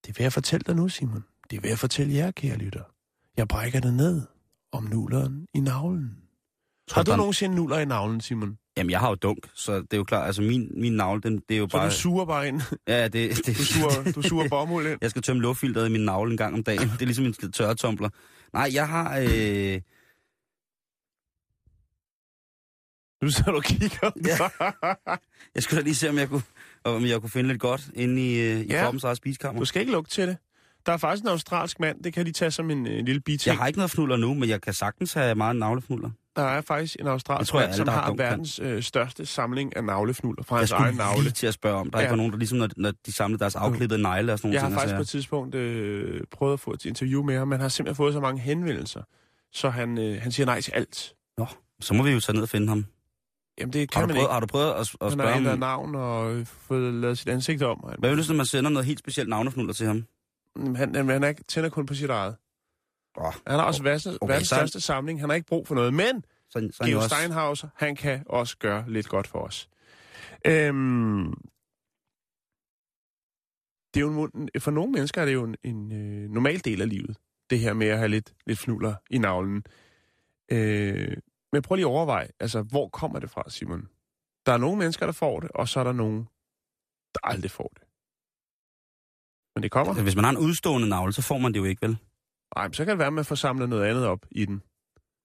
[0.05, 1.23] Det vil jeg fortælle dig nu, Simon.
[1.49, 2.83] Det vil jeg fortælle jer, kære lytter.
[3.37, 4.21] Jeg brækker det ned
[4.71, 6.17] om nulleren i navlen.
[6.91, 8.57] Har du der- nogensinde nuller i navlen, Simon?
[8.77, 11.39] Jamen, jeg har jo dunk, så det er jo klart, altså min, min navle, den,
[11.49, 11.85] det er jo Så bare...
[11.85, 12.61] du suger bare ind.
[12.87, 14.97] Ja, det, det, Du suger, du suger bomuld ind.
[15.01, 16.89] Jeg skal tømme luftfilteret i min navle en gang om dagen.
[16.89, 18.09] Det er ligesom en tørretumbler.
[18.53, 19.17] Nej, jeg har...
[19.17, 19.81] Øh,
[23.21, 24.11] Nu sidder du og kigger.
[25.55, 26.41] jeg skulle da lige se, om jeg kunne,
[26.83, 28.81] om jeg kunne finde lidt godt inde i, øh, i Ja.
[28.83, 29.59] kroppens eget spisekammer.
[29.61, 30.37] Du skal ikke lugte til det.
[30.85, 33.53] Der er faktisk en australsk mand, det kan de tage som en, en lille biting.
[33.53, 36.09] Jeg har ikke noget fnuller nu, men jeg kan sagtens have meget navlefnuller.
[36.35, 38.17] Der er faktisk en australsk tror jeg, mand, som har kan.
[38.17, 41.23] verdens øh, største samling af navlefnuller fra Jeg hans egen navle.
[41.23, 41.89] lige til at spørge om.
[41.91, 42.07] Der er Ja.
[42.07, 44.69] ikke nogen, der ligesom, når, når de samlede deres afklippede negle og sådan Jeg har
[44.69, 45.01] faktisk på ting.
[45.01, 48.19] et tidspunkt øh, prøvet at få et interview med ham, men har simpelthen fået så
[48.19, 49.01] mange henvendelser,
[49.53, 50.95] så han, øh, han siger nej til alt.
[51.39, 51.45] Så,
[51.81, 52.85] så må vi jo tage ned og finde ham.
[53.59, 54.33] Jamen det Har kan du, man prøvet, ikke.
[54.33, 55.59] har du prøvet at, at Han spørge har ændret ham?
[55.59, 57.83] navn og øh, fået lavet sit ansigt om.
[57.89, 60.05] Han, Hvad hvis man sender noget helt specielt navnefnuller til ham?
[60.75, 62.35] han, han, han er ikke, tænder kun på sit eget.
[63.17, 65.19] Åh, Han har også verdens, Okay, verdens så han- største samling.
[65.19, 67.95] Han har ikke brug for noget, men så, så han jo Geo også, Steinhauser, han
[67.95, 69.69] kan også gøre lidt godt for os.
[70.47, 71.33] Øhm,
[73.93, 76.81] det er jo en, for nogle mennesker er det jo en, en øh, normal del
[76.81, 77.17] af livet,
[77.49, 79.63] det her med at have lidt, lidt fnuller i navlen.
[80.51, 81.17] Øh,
[81.57, 83.87] men prøv lige at overveje, altså, hvor kommer det fra, Simon?
[84.45, 86.23] Der er nogle mennesker, der får det, og så er der nogen,
[87.13, 87.83] der aldrig får det.
[89.55, 90.03] Men det kommer.
[90.03, 91.97] Hvis man har en udstående navle, så får man det jo ikke, vel?
[92.55, 94.61] Nej, men så kan det være, at man får samlet noget andet op i den.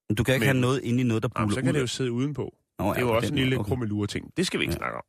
[0.08, 1.74] Men Du kan ikke Men- have noget inde i noget, der buller så kan ud.
[1.74, 2.54] det jo sidde udenpå.
[2.78, 3.68] Nå, Det er jo også en lille okay.
[3.68, 4.32] krummelure ting.
[4.36, 4.78] Det skal vi ikke Ja.
[4.78, 5.04] snakke om.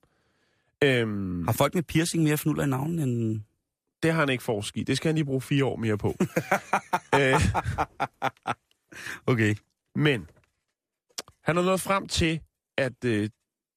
[0.83, 3.41] Øhm, Har folk med piercing mere fnuller i navlen end...
[4.03, 4.83] det har han ikke forsket i.
[4.83, 6.15] Det skal han lige bruge fire år mere på.
[7.19, 7.41] øh,
[9.27, 9.55] Okay.
[9.95, 10.29] men
[11.43, 12.41] han er nået frem til,
[12.77, 13.29] at øh,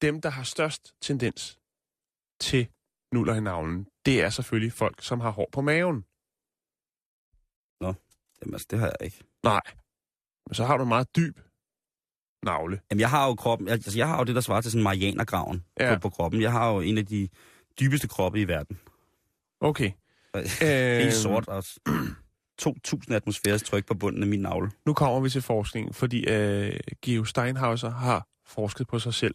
[0.02, 1.58] dem, der har størst tendens
[2.40, 2.68] til
[3.12, 6.04] nuller i navlen, det er selvfølgelig folk, som har hår på maven.
[8.42, 9.24] Jamen, altså, det har jeg ikke.
[9.42, 9.60] Nej.
[10.46, 11.38] Men så har du en meget dyb
[12.42, 12.80] navle.
[12.90, 13.68] Jamen, jeg har jo kroppen...
[13.68, 15.94] Altså, jeg har jo det, der svarer til sådan Marianergraven Ja.
[15.94, 16.40] på, på kroppen.
[16.42, 17.28] Jeg har jo en af de
[17.80, 18.78] dybeste kroppe i verden.
[19.60, 19.92] Okay.
[20.36, 21.78] Øh, Øh, Helt sort og s-
[22.62, 24.70] 2.000 atmosfæres tryk på bunden af min navle.
[24.86, 29.34] Nu kommer vi til forskning, fordi øh, Geo Steinhauser har forsket på sig selv.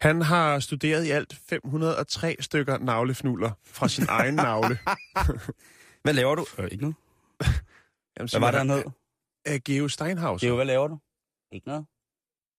[0.00, 4.78] Han har studeret i alt 503 stykker navlefnuller fra sin egen navle.
[6.02, 6.46] Hvad laver du?
[6.58, 6.96] Øh, ikke noget.
[8.18, 9.60] Jamen, Hvad var det, han hed?
[9.60, 10.46] Geo Steinhauser.
[10.46, 10.98] Geo, hvad laver du?
[11.52, 11.86] Ikke noget.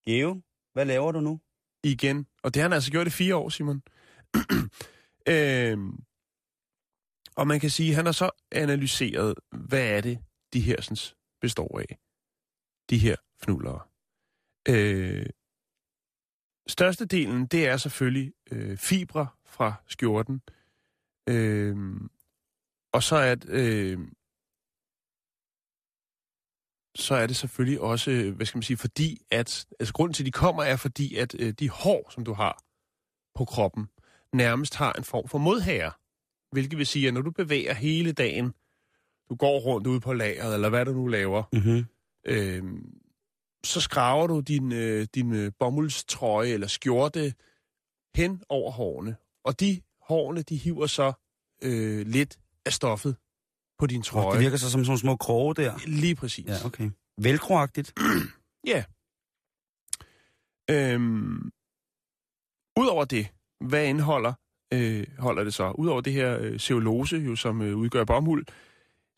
[0.06, 0.42] Geo,
[0.74, 1.40] hvad laver du nu?
[1.84, 2.26] igen.
[2.44, 3.82] Og det har han altså gjort i fire år, Simon.
[5.30, 6.04] øhm,
[7.36, 10.20] og man kan sige, at han har så analyseret, hvad er det,
[10.54, 11.12] de her
[11.42, 11.98] består af.
[12.90, 13.82] De her fnullere.
[14.70, 15.26] Øh,
[16.68, 20.42] størstedelen, det er selvfølgelig øh, fibre fra skjorten.
[21.30, 21.76] Øh,
[22.94, 24.00] og så er, øh,
[26.96, 30.24] så er det selvfølgelig også, øh, hvad skal man sige, fordi at, altså grunden til,
[30.24, 32.64] at de kommer, er fordi, at øh, de hår, som du har
[33.36, 33.90] på kroppen,
[34.34, 35.92] nærmest har en form for modhager.
[36.52, 38.54] Hvilket vil sige, at når du bevæger hele dagen,
[39.30, 41.86] du går rundt ude på lageret, eller hvad du nu laver, Mm-hmm.
[42.26, 42.64] øh,
[43.64, 47.34] så skraver du din, øh, din øh, bomuldstrøje eller skjorte
[48.16, 49.16] hen over hårene.
[49.44, 51.14] Og de hårene, de hiver så
[51.64, 53.16] øh, lidt af stoffet
[53.80, 54.32] på din trøje.
[54.34, 55.80] Det virker så som sådan små kroge der.
[55.88, 56.46] Lige præcis.
[56.48, 56.90] Ja, okay.
[57.18, 57.94] Velcroagtigt.
[58.68, 58.84] Ja.
[60.70, 61.52] Øhm,
[62.80, 63.28] Udover det,
[63.68, 64.34] hvad indeholder
[64.74, 65.72] øh, holder det så?
[65.72, 68.46] Udover det her øh, cellulose, jo, som øh, udgør bomuld,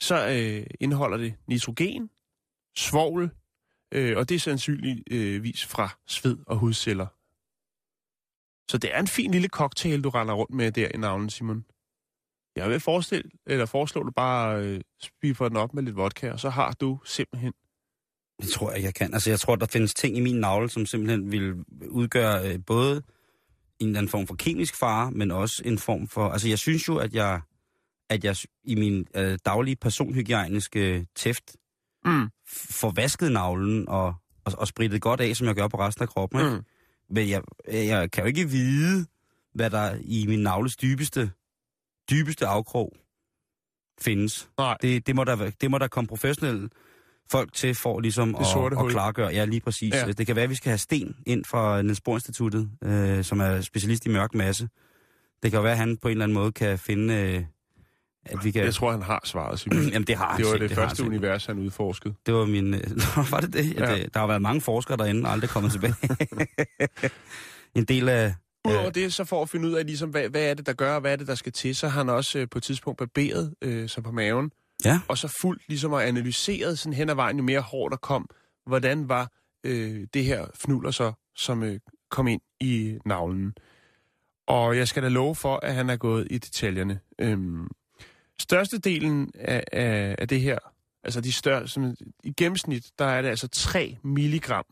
[0.01, 2.09] så øh, indeholder det nitrogen,
[2.75, 3.29] svovl,
[3.91, 7.07] øh, og det er sandsynligvis fra sved og hudceller.
[8.71, 11.65] Så det er en fin lille cocktail, du render rundt med der i navnen, Simon.
[12.55, 14.61] Jeg vil forestille, eller foreslå, at du bare
[15.23, 17.53] øh, for den op med lidt vodka, og så har du simpelthen
[18.41, 19.13] Det tror jeg jeg kan.
[19.13, 23.03] Altså, jeg tror, der findes ting i min navle, som simpelthen vil udgøre øh, både
[23.83, 26.29] en eller anden form for kemisk fare, men også en form for...
[26.29, 27.41] Altså, jeg synes jo, at jeg,
[28.09, 31.55] at jeg i min øh, daglige personhygiejniske tæft
[32.05, 32.29] mm.
[32.47, 34.15] får vasket navlen og,
[34.45, 36.39] og, og spritet godt af, som jeg gør på resten af kroppen.
[36.39, 36.55] Ikke?
[36.55, 36.63] Mm.
[37.09, 39.05] Men jeg, jeg kan jo ikke vide,
[39.53, 41.31] hvad der i min navles dybeste,
[42.09, 42.93] dybeste afkrog
[44.01, 44.49] findes.
[44.57, 44.77] Nej.
[44.81, 46.69] Det, det, må der, det må der komme professionelle
[47.31, 48.91] folk til for ligesom at, sorte at hul.
[48.91, 49.29] klargøre.
[49.33, 49.93] Ja, lige præcis.
[49.93, 50.05] Ja.
[50.05, 50.11] Ja.
[50.11, 53.39] Det kan være, at vi skal have Sten ind fra Niels Bohr Instituttet, øh, som
[53.39, 54.69] er specialist i mørk masse.
[55.43, 57.43] Det kan jo være, at han på en eller anden måde kan finde, øh,
[58.25, 58.63] at vi kan...
[58.63, 59.83] Jeg tror, han har svaret, Simon.
[59.93, 61.15] Jamen, det har han Det var det han første sikkert.
[61.15, 62.13] univers, han udforskede.
[62.25, 62.73] Det var min...
[62.73, 62.81] øh,
[63.17, 63.75] Nå, var det det?
[63.75, 63.95] Ja.
[63.95, 64.13] Det?
[64.13, 65.95] Der har været mange forskere derinde, aldrig kommet tilbage.
[67.75, 68.33] en del af...
[68.67, 68.93] Udover Øh.
[68.95, 71.01] det, så for at finde ud af, ligesom, hvad, hvad er det, der gør, og
[71.01, 73.53] hvad er det, der skal til, så har han også øh, på et tidspunkt barberet
[73.61, 74.51] øh, sig på maven,
[74.85, 74.99] Ja.
[75.07, 78.29] og så fuldt ligesom og analyseret sådan hen ad vejen, jo mere hår der kom,
[78.65, 79.31] hvordan var
[79.63, 81.79] øh, det her fnulder så, som øh,
[82.11, 83.53] kom ind i navlen.
[84.47, 86.99] Og jeg skal da love for, at han er gået i detaljerne.
[87.19, 87.67] Øhm,
[88.39, 90.57] størstedelen af, af, af det her,
[91.03, 94.65] altså de større, sådan, i gennemsnit, der er det altså 3 milligram,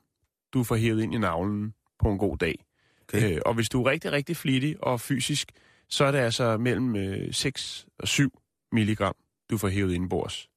[0.53, 2.66] du får hævet ind i navlen på en god dag.
[3.03, 3.36] Okay.
[3.36, 5.51] Øh, og hvis du er rigtig, rigtig flittig og fysisk,
[5.89, 8.39] så er det altså mellem øh, 6 og 7
[8.72, 9.16] milligram,
[9.52, 10.49] du får hævet indenbords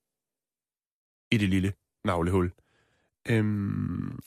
[1.31, 1.73] i det lille
[2.05, 2.53] navlehul.
[3.29, 4.19] Øhm,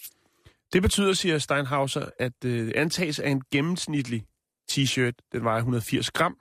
[0.74, 4.26] det betyder, siger Steinhauser, at øh, antages af en gennemsnitlig
[4.72, 6.38] t-shirt, den vejer 180 gram,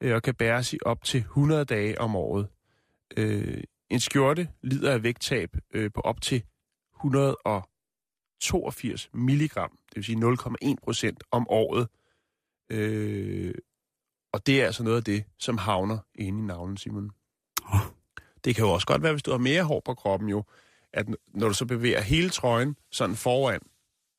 [0.00, 2.48] øh, og kan bæres i op til 100 dage om året.
[3.16, 6.42] Øh, en skjorte lider af vægttab øh, på op til
[6.96, 11.88] 182 milligram, det vil sige 0,1 procent om året.
[12.70, 13.54] Øh,
[14.32, 17.10] og det er altså noget af det, som havner inde i navlen, Simon.
[18.44, 20.44] Det kan jo også godt være, hvis du har mere hår på kroppen jo,
[20.92, 23.60] at når du så bevæger hele trøjen sådan foran,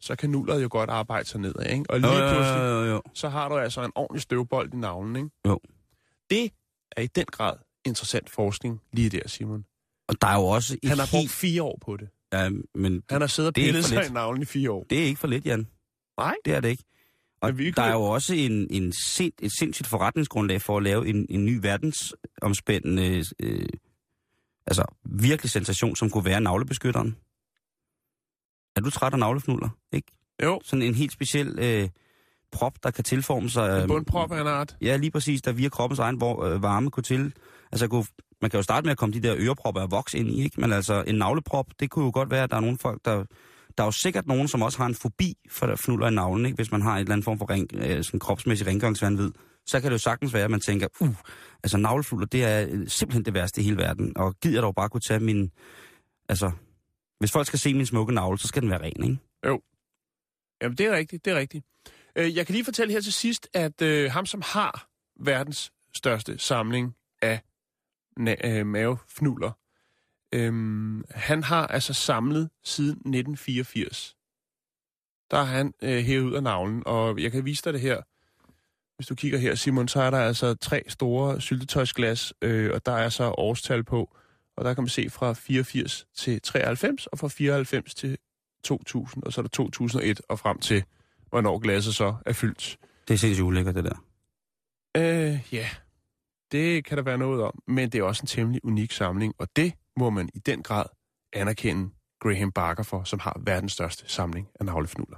[0.02, 1.86] så kan nulleret jo godt arbejde sig nedad, ikke?
[1.90, 3.02] Og lige pludselig, jo, jo.
[3.14, 5.30] så har du altså en ordentlig støvbold i navlen, ikke?
[5.48, 5.60] Jo.
[6.30, 6.52] Det
[6.98, 9.66] er i den grad interessant forskning lige der, Simon.
[10.08, 11.32] Og der er jo også et Han har brugt helt...
[11.32, 12.10] fire år på det.
[12.34, 14.86] Ja, men Han har siddet og pillet sig i navlen i fire år.
[14.90, 15.68] det er ikke for lidt, Jan.
[16.18, 16.36] Nej.
[16.46, 16.84] Det er det ikke.
[17.42, 21.08] Og vi der er jo også en, en sind, et sindssygt forretningsgrundlag for at lave
[21.08, 23.66] en, en ny verdensomspændende, øh,
[24.68, 27.16] altså virkelig sensation, som kunne være navlebeskytteren.
[28.76, 29.70] Er du træt af navlefnuller?
[29.92, 30.08] Ikke?
[30.44, 31.90] Jo, Sådan en helt speciel øh,
[32.52, 33.82] prop, der kan tilforme sig.
[33.82, 34.78] en bundprop af en art.
[34.82, 37.34] Ja, lige præcis, der via kroppens egen hvor, øh, varme kunne til.
[37.72, 38.06] Altså, kunne,
[38.42, 40.62] man kan jo starte med at komme de der ørepropper af voks ind i, ikke?
[40.62, 43.26] Men altså, en navleprop, det kunne jo godt være, at der er nogle folk, der...
[43.80, 46.46] Der er jo sikkert nogen, som også har en fobi for der fnuller i navlen,
[46.46, 46.56] ikke?
[46.56, 49.32] Hvis man har et eller anden form for ren, øh, sådan kropsmæssig rengøringsvandvid.
[49.66, 51.16] Så kan det jo sagtens være, at man tænker, uh,
[51.64, 54.18] altså navlefnuller, det er øh, simpelthen det værste i hele verden.
[54.18, 55.52] Og gider jeg dog bare kunne tage min...
[56.30, 56.52] Altså,
[57.20, 59.18] hvis folk skal se min smukke navle, så skal den være ren, ikke?
[60.62, 61.66] Jamen, det er rigtigt, det er rigtigt.
[62.16, 64.88] Øh, jeg kan lige fortælle her til sidst, at øh, ham, som har
[65.20, 67.42] verdens største samling af
[68.20, 69.52] na- øh, mavefnuller,
[70.34, 74.16] øhm, han har altså samlet siden 1984.
[75.32, 78.02] Der har han øh, hævet ud af navlen, og jeg kan vise dig det her.
[78.96, 82.92] Hvis du kigger her, Simon, så er der altså tre store syltetøjsglas, øh, og der
[82.92, 84.16] er så årstal på.
[84.58, 88.18] Og der kan man se fra 84 til 93, og fra 94 til
[88.64, 90.84] 2000, og så er der 2001 og frem til,
[91.30, 92.78] hvornår glasset så er fyldt.
[93.08, 94.04] Det er sindssygt ulækkert, det der.
[94.98, 95.70] Øh, ja,
[96.52, 99.48] det kan der være noget om, men det er også en temmelig unik samling, og
[99.56, 100.86] det må man i den grad
[101.34, 101.90] anerkende
[102.20, 105.18] Graham Barker for, som har verdens største samling af navlefnuller.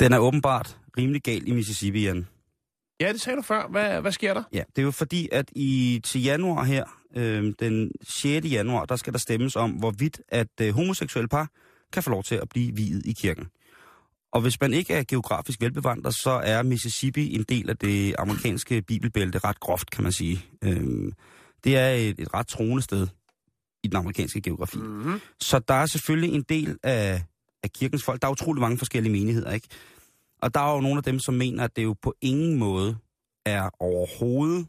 [0.00, 2.26] Den er åbenbart rimelig gal i Mississippi, Jan.
[3.00, 3.68] Ja, det sagde du før.
[3.68, 4.42] Hvad, hvad sker der?
[4.52, 6.84] Ja, det er jo fordi, at i til januar her,
[7.16, 8.46] øh, den 6.
[8.46, 11.48] januar, der skal der stemmes om, hvorvidt at øh, homoseksuelle par
[11.92, 13.46] kan få lov til at blive viet i kirken.
[14.32, 18.82] Og hvis man ikke er geografisk velbevandret, så er Mississippi en del af det amerikanske
[18.82, 20.44] bibelbælte ret groft, kan man sige.
[20.64, 21.12] Øh,
[21.64, 23.06] det er et, et ret troende sted
[23.82, 24.78] i den amerikanske geografi.
[24.78, 25.20] Mm-hmm.
[25.40, 27.22] Så der er selvfølgelig en del af,
[27.62, 28.22] af kirkens folk.
[28.22, 29.68] Der er utrolig mange forskellige menigheder, ikke?
[30.42, 32.96] Og der er jo nogle af dem, som mener, at det jo på ingen måde
[33.46, 34.66] er overhovedet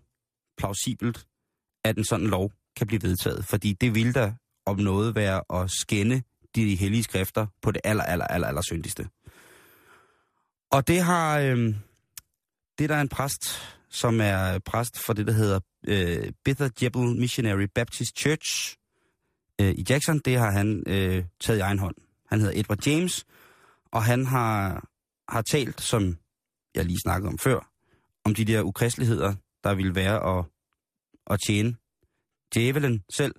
[0.57, 1.25] plausibelt,
[1.85, 3.45] at en sådan lov kan blive vedtaget.
[3.45, 4.33] Fordi det vil da
[4.65, 6.21] om noget være at skænde
[6.55, 9.07] de hellige skrifter på det aller, aller, aller, aller syndigste.
[10.73, 11.39] Og det har...
[11.39, 11.75] Øh,
[12.79, 13.43] det der er en præst,
[13.89, 18.77] som er præst for det, der hedder øh, Bethel Jebel Missionary Baptist Church
[19.61, 21.95] øh, i Jackson, det har han øh, taget i egen hånd.
[22.29, 23.25] Han hedder Edward James,
[23.91, 24.87] og han har,
[25.29, 26.17] har talt, som
[26.75, 27.71] jeg lige snakkede om før,
[28.25, 30.45] om de der ukristeligheder, der ville være at,
[31.27, 31.75] at tjene
[32.55, 33.35] djævelen selv,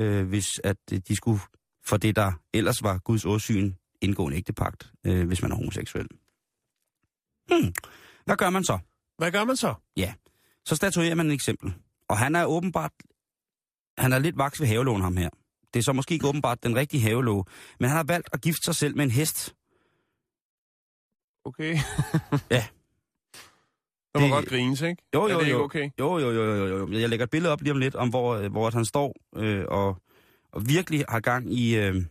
[0.00, 0.76] øh, hvis at
[1.08, 1.40] de skulle
[1.86, 6.08] for det, der ellers var Guds åsyn, indgå en ægtepagt, øh, hvis man er homoseksuel.
[7.50, 7.72] Hmm.
[8.24, 8.78] Hvad gør man så?
[9.18, 9.74] Hvad gør man så?
[10.64, 11.74] Så statuerer man et eksempel.
[12.08, 12.90] Og han er åbenbart,
[13.98, 15.30] han er lidt vaks ved havelån ham her.
[15.74, 17.44] Det er så måske ikke åbenbart den rigtige havelåge,
[17.80, 19.54] men han har valgt at gifte sig selv med en hest.
[21.44, 21.74] Okay.
[24.14, 25.02] Der må Det- godt grines, ikke?
[25.14, 25.64] Jo, Er jo, det ikke jo.
[25.64, 25.90] okay?
[25.98, 26.88] Jo, jo, jo, jo, jo, jo.
[26.98, 29.64] Jeg lægger et billede op lige om lidt, om hvor, øh, hvor han står øh,
[29.68, 29.96] og,
[30.52, 31.76] og virkelig har gang i...
[31.76, 32.04] Øh,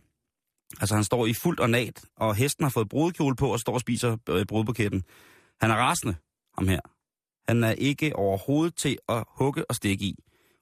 [0.80, 3.80] altså, han står i fuldt ornat, og hesten har fået brudekjole på og står og
[3.80, 5.04] spiser øh, brudbuketten.
[5.60, 6.16] Han er rasende,
[6.58, 6.80] ham her.
[7.48, 10.14] Han er ikke overhovedet til at hugge og stikke i.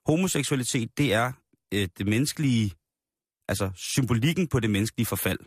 [0.05, 1.31] Homoseksualitet, det er
[1.73, 2.71] øh, det menneskelige...
[3.49, 5.39] Altså, symbolikken på det menneskelige forfald.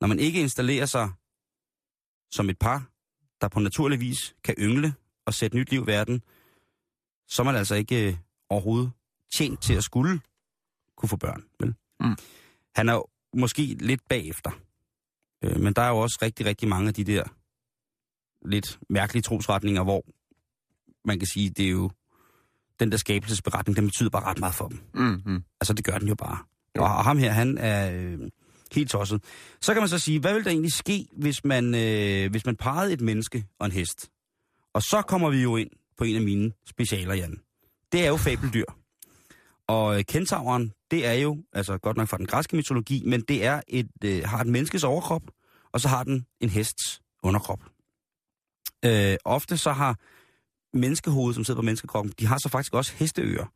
[0.00, 1.10] Når man ikke installerer sig
[2.30, 2.90] som et par,
[3.40, 4.94] der på naturlig vis kan yngle
[5.26, 6.22] og sætte nyt liv i verden,
[7.28, 8.16] så er man altså ikke øh,
[8.48, 8.92] overhovedet
[9.34, 10.20] tjent til at skulle
[10.96, 11.44] kunne få børn.
[11.60, 11.74] Vel?
[12.00, 12.16] Mm.
[12.76, 14.50] Han er måske lidt bagefter.
[15.44, 17.24] Øh, men der er jo også rigtig, rigtig mange af de der
[18.44, 20.04] lidt mærkelige trosretninger, hvor
[21.04, 21.90] man kan sige, det er jo
[22.80, 24.80] den der skabelsesberetning, den betyder bare ret meget for dem.
[24.94, 25.44] Mm-hmm.
[25.60, 26.38] Altså, det gør den jo bare.
[26.76, 26.82] Jo.
[26.82, 28.18] Og ham her, han er øh,
[28.72, 29.22] helt tosset.
[29.60, 32.56] Så kan man så sige, hvad vil der egentlig ske, hvis man, øh, hvis man
[32.56, 34.10] parrede et menneske og en hest?
[34.72, 37.40] Og så kommer vi jo ind på en af mine specialer, Jan.
[37.92, 38.64] Det er jo fabeldyr.
[39.66, 43.44] Og øh, kentauren, det er jo, altså godt nok fra den græske mytologi, men det
[43.44, 45.22] er et, øh, har et menneskes overkrop,
[45.72, 47.60] og så har den en hests underkrop.
[48.84, 49.98] Øh, ofte så har
[50.76, 53.46] menneskehovedet, som sidder på menneskekroppen, de har så faktisk også hesteører.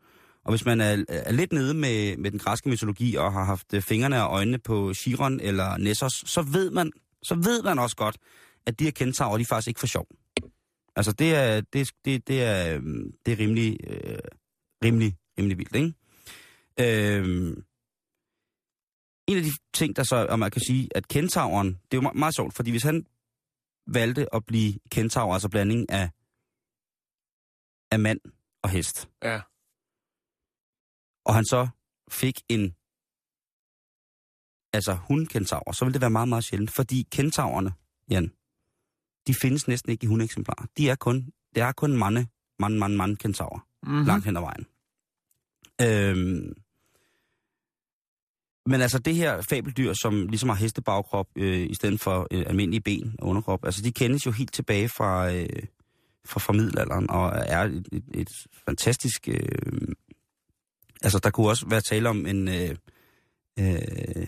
[0.44, 3.74] Og hvis man er, er lidt nede med, med den græske mytologi og har haft
[3.74, 7.96] øh, fingrene og øjnene på Chiron eller Nessos, så ved man, så ved man også
[7.96, 8.16] godt,
[8.66, 10.06] at de her kentaurer, de er faktisk ikke for sjov.
[10.96, 12.82] Altså det er, det, det, det er, øh,
[13.26, 14.18] det er rimelig, øh,
[14.84, 15.94] rimelig, rimelig vildt, ikke?
[16.80, 17.64] Øhm,
[19.26, 22.08] en af de ting, der så, og man kan sige, at kentauren, det er jo
[22.08, 23.06] me- meget sjovt, fordi hvis han
[23.86, 26.10] valgte at blive kentaur, altså blanding af,
[27.90, 28.20] af mand
[28.62, 29.40] og hest, Ja.
[31.24, 31.68] og han så
[32.10, 32.74] fik en
[34.72, 37.72] altså hundkentaur, så vil det være meget, meget sjældent, fordi kentaurerne,
[38.10, 38.32] Jan,
[39.26, 40.66] de findes næsten ikke i hundeksemplarer.
[40.76, 42.26] De er kun, det er kun mande,
[42.58, 44.04] mand, mand, mand kentaurer, mm-hmm.
[44.06, 44.66] langt hen ad vejen.
[45.80, 46.54] Øhm,
[48.68, 52.80] men altså det her fabeldyr, som ligesom har hestebagkrop øh, i stedet for øh, almindelige
[52.80, 55.48] ben og underkrop, altså de kendes jo helt tilbage fra, øh,
[56.24, 58.30] fra, fra middelalderen, og er et, et, et
[58.66, 59.28] fantastisk...
[59.28, 59.88] Øh,
[61.02, 62.76] altså der kunne også være tale om en øh,
[63.58, 64.26] øh,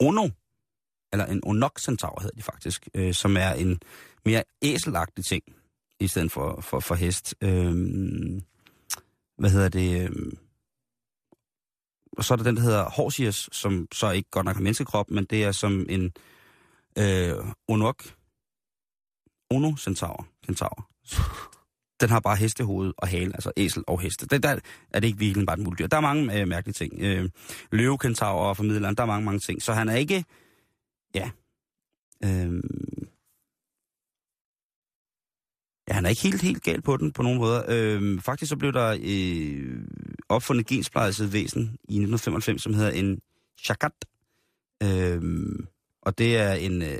[0.00, 0.28] ono,
[1.12, 3.80] eller en onok-centaur hedder de faktisk, øh, som er en
[4.24, 5.42] mere æselagtig ting,
[6.00, 7.34] i stedet for, for, for hest.
[7.40, 7.74] Øh,
[9.38, 10.10] hvad hedder det?
[10.10, 10.32] Øh,
[12.18, 15.10] og så er der den, der hedder Horsius, som så ikke godt nok har menneskekrop,
[15.10, 16.12] men det er som en
[16.98, 17.34] øh,
[17.68, 18.04] onok,
[19.50, 20.88] ono centaur, centaur.
[22.00, 24.26] Den har bare hestehoved og hale, altså æsel og heste.
[24.26, 24.58] Det, der
[24.90, 25.86] er det ikke virkelig bare et muldyr.
[25.86, 26.92] Der er mange øh, mærkelige ting.
[26.98, 27.30] Øh,
[27.72, 29.62] løvekentaur og formidleren, der er mange, mange ting.
[29.62, 30.24] Så han er ikke,
[31.14, 31.30] ja,
[32.24, 32.62] øh,
[35.88, 37.62] Ja, han er ikke helt, helt gal på den på nogen måder.
[37.68, 39.78] Øhm, faktisk så blev der øh,
[40.28, 43.18] opfundet gensplejset væsen i 1995, som hedder en
[43.64, 43.92] chakat.
[44.82, 45.66] Øhm,
[46.02, 46.98] og det er en, øh,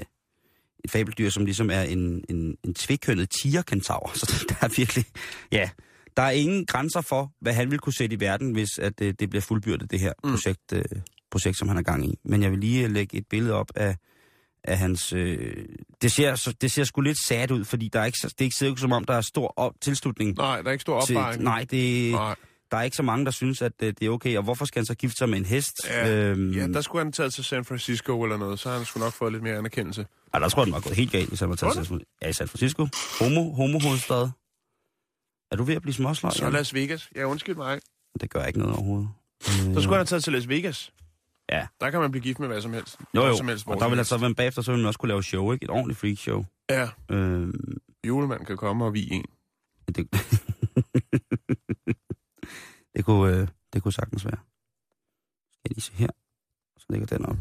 [0.85, 4.11] et fabeldyr, som ligesom er en, en, en tvikønnet tigerkentaur.
[4.19, 5.05] Så der er virkelig,
[5.53, 5.71] ja,
[6.17, 9.15] der er ingen grænser for, hvad han vil kunne sætte i verden, hvis at, øh,
[9.21, 10.31] det bliver fuldbyrdet, det her Mm.
[10.31, 10.85] projekt, øh,
[11.31, 12.19] projekt, som han er gang i.
[12.25, 13.97] Men jeg vil lige øh, lægge et billede op af,
[14.65, 15.13] af hans...
[15.13, 15.65] Øh,
[16.03, 18.57] det, ser, det ser sgu lidt sad ud, fordi der er ikke, det er ikke
[18.57, 21.33] ser ikke som om, der er stor op, tilslutning Nej, der er ikke stor opbakning.
[21.33, 21.45] til...
[21.45, 22.35] Nej, det, Nej.
[22.71, 24.37] der er ikke så mange, der synes, at øh, det er okay.
[24.37, 25.75] Og hvorfor skal han så gifte sig med en hest?
[25.89, 28.87] Ja, øhm, ja, der skulle han taget til San Francisco eller noget, så har han
[28.87, 30.07] skulle nok fået lidt mere anerkendelse.
[30.35, 32.29] Ej, der tror jeg, den var gået helt galt, hvis han var taget til ja,
[32.29, 32.87] i San Francisco.
[33.21, 34.29] Homo, homo hovedstad.
[35.51, 36.31] Er du ved at blive småsløj?
[36.31, 37.09] Så Las Vegas.
[37.17, 37.81] Ja, undskyld mig.
[38.21, 39.09] Det gør ikke noget overhovedet.
[39.41, 40.93] Så skulle han have taget til Las Vegas.
[41.53, 41.67] Ja.
[41.81, 42.99] Der kan man blive gift med hvad som helst.
[43.01, 43.37] Jo, Hvad jo.
[43.37, 45.53] Som helst, Og der vil altså være bagefter, så vil man også kunne lave show,
[45.53, 45.65] ikke?
[45.65, 46.45] Et ordentligt freak show.
[46.71, 47.77] Ja, Øhm,
[48.07, 49.25] julemanden kan komme og vi en.
[49.87, 49.97] det,
[52.95, 54.39] det, kunne, øh, det kunne sagtens være.
[55.53, 56.09] Skal jeg lige se her.
[56.79, 57.37] Så ligger den op.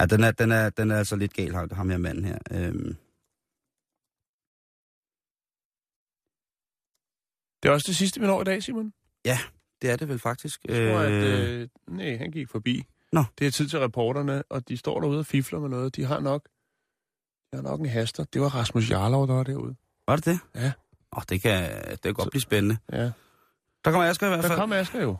[0.00, 2.38] Ja, den er, den er, den er altså lidt gal, ham her manden her.
[2.50, 2.96] Øhm,
[7.62, 8.92] Det er også det sidste, vi når i dag, Simon.
[9.82, 10.60] det er det vel faktisk.
[10.64, 12.84] Jeg tror, at, øh, nej, han gik forbi.
[13.14, 13.24] Nå.
[13.38, 15.96] Det er tid til reporterne, og de står derude og fifler med noget.
[15.96, 16.42] De har nok,
[17.52, 18.24] de har nok en haster.
[18.24, 19.74] Det var Rasmus Jarlov, der var derude.
[20.08, 20.38] Var det det?
[20.54, 20.72] Ja.
[21.16, 22.76] Åh, det kan, det kan godt blive spændende.
[22.92, 22.98] Ja.
[23.84, 24.58] Der kommer Asger i hvert Der fald.
[24.58, 25.16] kom Asger jo.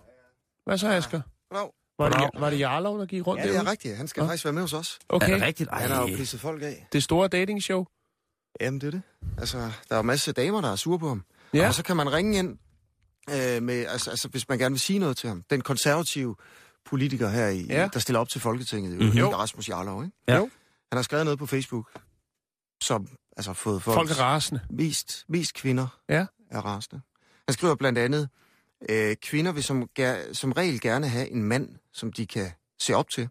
[0.67, 1.21] Hvad så, Asger?
[1.51, 1.71] Goddag.
[1.99, 3.67] Var det, var det Jarlov, der gik rundt Ja, det derude?
[3.69, 3.97] er rigtigt.
[3.97, 4.27] Han skal Nå.
[4.27, 4.99] faktisk være med hos os.
[5.09, 5.29] Okay.
[5.31, 5.71] Er det rigtigt?
[5.71, 6.87] Ej, Han har jo pisset folk af.
[6.93, 7.85] Det store datingshow.
[8.61, 9.03] Jamen, det er det.
[9.39, 11.25] Altså, der er jo masser af damer, der er sure på ham.
[11.55, 11.69] Ja.
[11.69, 12.59] Og så kan man ringe ind,
[13.31, 15.43] øh, med, altså, altså, hvis man gerne vil sige noget til ham.
[15.51, 16.37] Den konservative
[16.85, 17.89] politiker her, i, Ja.
[17.93, 19.03] der stiller op til Folketinget, Mhm.
[19.03, 19.19] mm-hmm.
[19.19, 19.31] Jo.
[19.33, 20.17] Rasmus Jarlov, ikke?
[20.29, 20.37] Ja.
[20.37, 20.43] Jo.
[20.93, 21.91] Han har skrevet noget på Facebook,
[22.83, 24.61] som altså har fået folk, Folk er rasende.
[24.71, 26.27] mest, mest kvinder Ja.
[26.51, 27.03] er rasende.
[27.49, 28.29] Han skriver blandt andet,
[28.89, 32.95] øh, kvinder vil som, ger, som regel gerne have en mand, som de kan se
[32.95, 33.29] op til.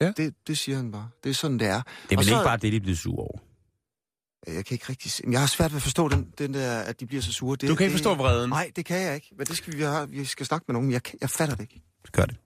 [0.00, 0.12] Ja.
[0.16, 1.10] Det, det siger han bare.
[1.24, 1.82] Det er sådan, det er.
[1.82, 3.38] Det er vel så- ikke bare det, de bliver sure over.
[4.46, 5.22] Jeg kan ikke rigtig se.
[5.30, 7.56] Jeg har svært ved at forstå den, den der, at de bliver så sure.
[7.56, 8.50] Det, Du kan ikke det, forstå vreden.
[8.50, 9.28] Nej, det kan jeg ikke.
[9.38, 9.84] Men det skal vi,
[10.18, 10.92] vi skal snakke med nogen.
[10.92, 11.82] Jeg, jeg fatter det ikke.
[12.12, 12.36] Gør det.